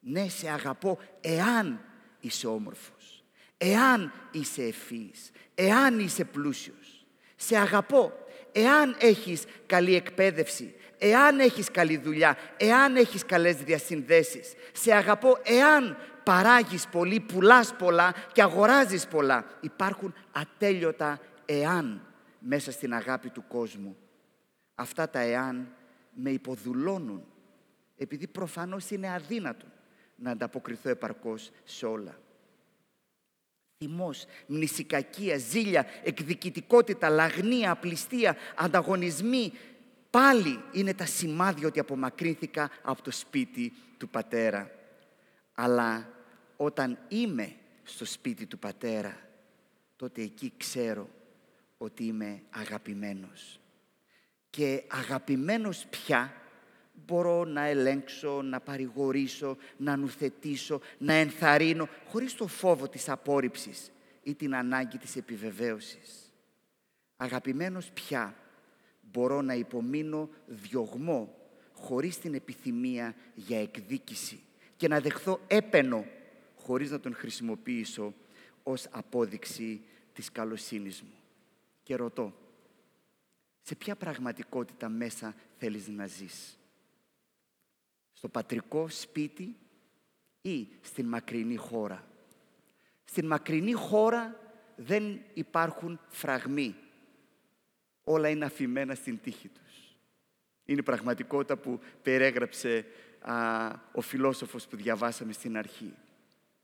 Ναι, 0.00 0.28
σε 0.28 0.48
αγαπώ 0.48 0.98
εάν 1.20 1.80
είσαι 2.20 2.46
όμορφος 2.46 3.13
εάν 3.64 4.12
είσαι 4.30 4.62
ευφύης, 4.62 5.30
εάν 5.54 5.98
είσαι 5.98 6.24
πλούσιος. 6.24 7.06
Σε 7.36 7.56
αγαπώ, 7.56 8.12
εάν 8.52 8.96
έχεις 8.98 9.44
καλή 9.66 9.94
εκπαίδευση, 9.94 10.74
εάν 10.98 11.40
έχεις 11.40 11.70
καλή 11.70 11.96
δουλειά, 11.96 12.36
εάν 12.56 12.96
έχεις 12.96 13.24
καλές 13.24 13.56
διασυνδέσεις. 13.56 14.54
Σε 14.72 14.94
αγαπώ, 14.94 15.38
εάν 15.42 15.96
παράγεις 16.24 16.86
πολύ, 16.86 17.20
πουλάς 17.20 17.74
πολλά 17.74 18.14
και 18.32 18.42
αγοράζεις 18.42 19.06
πολλά. 19.06 19.44
Υπάρχουν 19.60 20.14
ατέλειωτα 20.32 21.20
εάν 21.44 22.06
μέσα 22.38 22.72
στην 22.72 22.94
αγάπη 22.94 23.30
του 23.30 23.44
κόσμου. 23.48 23.96
Αυτά 24.74 25.10
τα 25.10 25.20
εάν 25.20 25.74
με 26.14 26.30
υποδουλώνουν, 26.30 27.24
επειδή 27.96 28.26
προφανώς 28.26 28.90
είναι 28.90 29.12
αδύνατο 29.12 29.66
να 30.16 30.30
ανταποκριθώ 30.30 30.88
επαρκώς 30.88 31.50
σε 31.64 31.86
όλα 31.86 32.18
θυμός, 33.78 34.24
μνησικακία, 34.46 35.38
ζήλια, 35.38 35.86
εκδικητικότητα, 36.02 37.08
λαγνία, 37.08 37.70
απληστία, 37.70 38.36
ανταγωνισμοί, 38.56 39.52
πάλι 40.10 40.60
είναι 40.72 40.94
τα 40.94 41.06
σημάδια 41.06 41.66
ότι 41.66 41.80
απομακρύνθηκα 41.80 42.70
από 42.82 43.02
το 43.02 43.10
σπίτι 43.10 43.72
του 43.98 44.08
πατέρα. 44.08 44.70
Αλλά 45.54 46.08
όταν 46.56 46.98
είμαι 47.08 47.54
στο 47.82 48.04
σπίτι 48.04 48.46
του 48.46 48.58
πατέρα, 48.58 49.20
τότε 49.96 50.22
εκεί 50.22 50.52
ξέρω 50.56 51.08
ότι 51.78 52.04
είμαι 52.04 52.42
αγαπημένος. 52.50 53.60
Και 54.50 54.84
αγαπημένος 54.88 55.86
πια 55.90 56.32
μπορώ 57.06 57.44
να 57.44 57.66
ελέγξω, 57.66 58.42
να 58.42 58.60
παρηγορήσω, 58.60 59.56
να 59.76 59.96
νουθετήσω, 59.96 60.80
να 60.98 61.12
ενθαρρύνω, 61.12 61.88
χωρίς 62.08 62.34
το 62.34 62.46
φόβο 62.46 62.88
της 62.88 63.08
απόρριψης 63.08 63.90
ή 64.22 64.34
την 64.34 64.54
ανάγκη 64.54 64.98
της 64.98 65.16
επιβεβαίωσης. 65.16 66.32
Αγαπημένος 67.16 67.90
πια 67.90 68.34
μπορώ 69.00 69.42
να 69.42 69.54
υπομείνω 69.54 70.28
διωγμό 70.46 71.34
χωρίς 71.72 72.18
την 72.18 72.34
επιθυμία 72.34 73.14
για 73.34 73.60
εκδίκηση 73.60 74.40
και 74.76 74.88
να 74.88 75.00
δεχθώ 75.00 75.40
έπαινο 75.46 76.04
χωρίς 76.56 76.90
να 76.90 77.00
τον 77.00 77.14
χρησιμοποιήσω 77.14 78.14
ως 78.62 78.86
απόδειξη 78.90 79.80
της 80.12 80.32
καλοσύνης 80.32 81.02
μου. 81.02 81.14
Και 81.82 81.96
ρωτώ, 81.96 82.32
σε 83.62 83.74
ποια 83.74 83.96
πραγματικότητα 83.96 84.88
μέσα 84.88 85.34
θέλεις 85.58 85.88
να 85.88 86.06
ζεις; 86.06 86.58
Στο 88.24 88.32
πατρικό 88.32 88.88
σπίτι 88.88 89.56
ή 90.42 90.68
στην 90.80 91.06
μακρινή 91.06 91.56
χώρα. 91.56 92.08
Στην 93.04 93.26
μακρινή 93.26 93.72
χώρα 93.72 94.40
δεν 94.76 95.20
υπάρχουν 95.34 96.00
φραγμοί. 96.08 96.74
Όλα 98.04 98.28
είναι 98.28 98.44
αφημένα 98.44 98.94
στην 98.94 99.20
τύχη 99.22 99.48
τους. 99.48 99.96
Είναι 100.64 100.80
η 100.80 100.82
πραγματικότητα 100.82 101.56
που 101.56 101.80
περιέγραψε 102.02 102.86
α, 103.20 103.70
ο 103.92 104.00
φιλόσοφος 104.00 104.66
που 104.66 104.76
διαβάσαμε 104.76 105.32
στην 105.32 105.56
αρχή. 105.56 105.94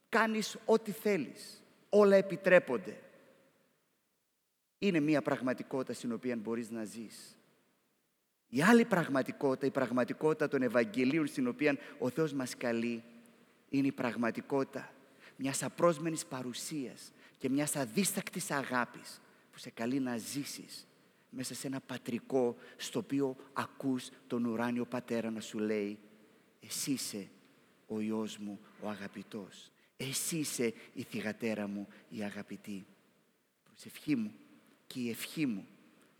Κάνεις 0.08 0.56
ό,τι 0.64 0.90
θέλεις. 0.90 1.62
Όλα 1.88 2.16
επιτρέπονται. 2.16 3.00
Είναι 4.78 5.00
μια 5.00 5.22
πραγματικότητα 5.22 5.92
στην 5.92 6.12
οποία 6.12 6.36
μπορείς 6.36 6.70
να 6.70 6.84
ζεις. 6.84 7.36
Η 8.50 8.62
άλλη 8.62 8.84
πραγματικότητα, 8.84 9.66
η 9.66 9.70
πραγματικότητα 9.70 10.48
των 10.48 10.62
Ευαγγελίων 10.62 11.26
στην 11.26 11.48
οποία 11.48 11.78
ο 11.98 12.10
Θεός 12.10 12.32
μας 12.32 12.56
καλεί, 12.56 13.02
είναι 13.68 13.86
η 13.86 13.92
πραγματικότητα 13.92 14.92
μιας 15.36 15.62
απρόσμενης 15.62 16.26
παρουσίας 16.26 17.12
και 17.38 17.48
μιας 17.48 17.76
αδίστακτης 17.76 18.50
αγάπης 18.50 19.20
που 19.52 19.58
σε 19.58 19.70
καλεί 19.70 20.00
να 20.00 20.16
ζήσεις 20.16 20.86
μέσα 21.30 21.54
σε 21.54 21.66
ένα 21.66 21.80
πατρικό 21.80 22.56
στο 22.76 22.98
οποίο 22.98 23.36
ακούς 23.52 24.08
τον 24.26 24.44
ουράνιο 24.44 24.84
πατέρα 24.84 25.30
να 25.30 25.40
σου 25.40 25.58
λέει 25.58 25.98
«Εσύ 26.60 26.90
είσαι 26.90 27.28
ο 27.86 28.00
Υιός 28.00 28.38
μου, 28.38 28.60
ο 28.82 28.88
αγαπητός. 28.88 29.70
Εσύ 29.96 30.36
είσαι 30.36 30.72
η 30.92 31.02
θυγατέρα 31.02 31.66
μου, 31.66 31.88
η 32.08 32.22
αγαπητή. 32.22 32.86
Προσευχή 33.64 34.16
μου 34.16 34.32
και 34.86 35.00
η 35.00 35.10
ευχή 35.10 35.46
μου 35.46 35.66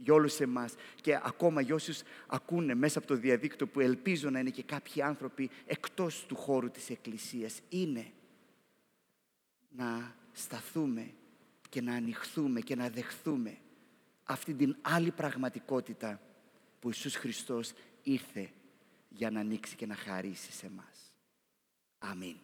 για 0.02 0.14
όλους 0.14 0.40
εμάς 0.40 0.74
και 1.00 1.20
ακόμα 1.22 1.60
για 1.60 1.74
όσους 1.74 2.02
ακούνε 2.26 2.74
μέσα 2.74 2.98
από 2.98 3.06
το 3.06 3.14
διαδίκτυο 3.14 3.66
που 3.66 3.80
ελπίζω 3.80 4.30
να 4.30 4.38
είναι 4.38 4.50
και 4.50 4.62
κάποιοι 4.62 5.02
άνθρωποι 5.02 5.50
εκτός 5.66 6.24
του 6.26 6.36
χώρου 6.36 6.70
της 6.70 6.90
Εκκλησίας 6.90 7.60
είναι 7.68 8.12
να 9.68 10.14
σταθούμε 10.32 11.12
και 11.68 11.80
να 11.80 11.94
ανοιχθούμε 11.94 12.60
και 12.60 12.74
να 12.74 12.88
δεχθούμε 12.88 13.58
αυτή 14.24 14.54
την 14.54 14.76
άλλη 14.82 15.10
πραγματικότητα 15.10 16.20
που 16.80 16.86
Ιησούς 16.88 17.14
Χριστός 17.16 17.72
ήρθε 18.02 18.50
για 19.08 19.30
να 19.30 19.40
ανοίξει 19.40 19.76
και 19.76 19.86
να 19.86 19.94
χαρίσει 19.94 20.52
σε 20.52 20.70
μας. 20.70 21.12
Αμήν. 21.98 22.36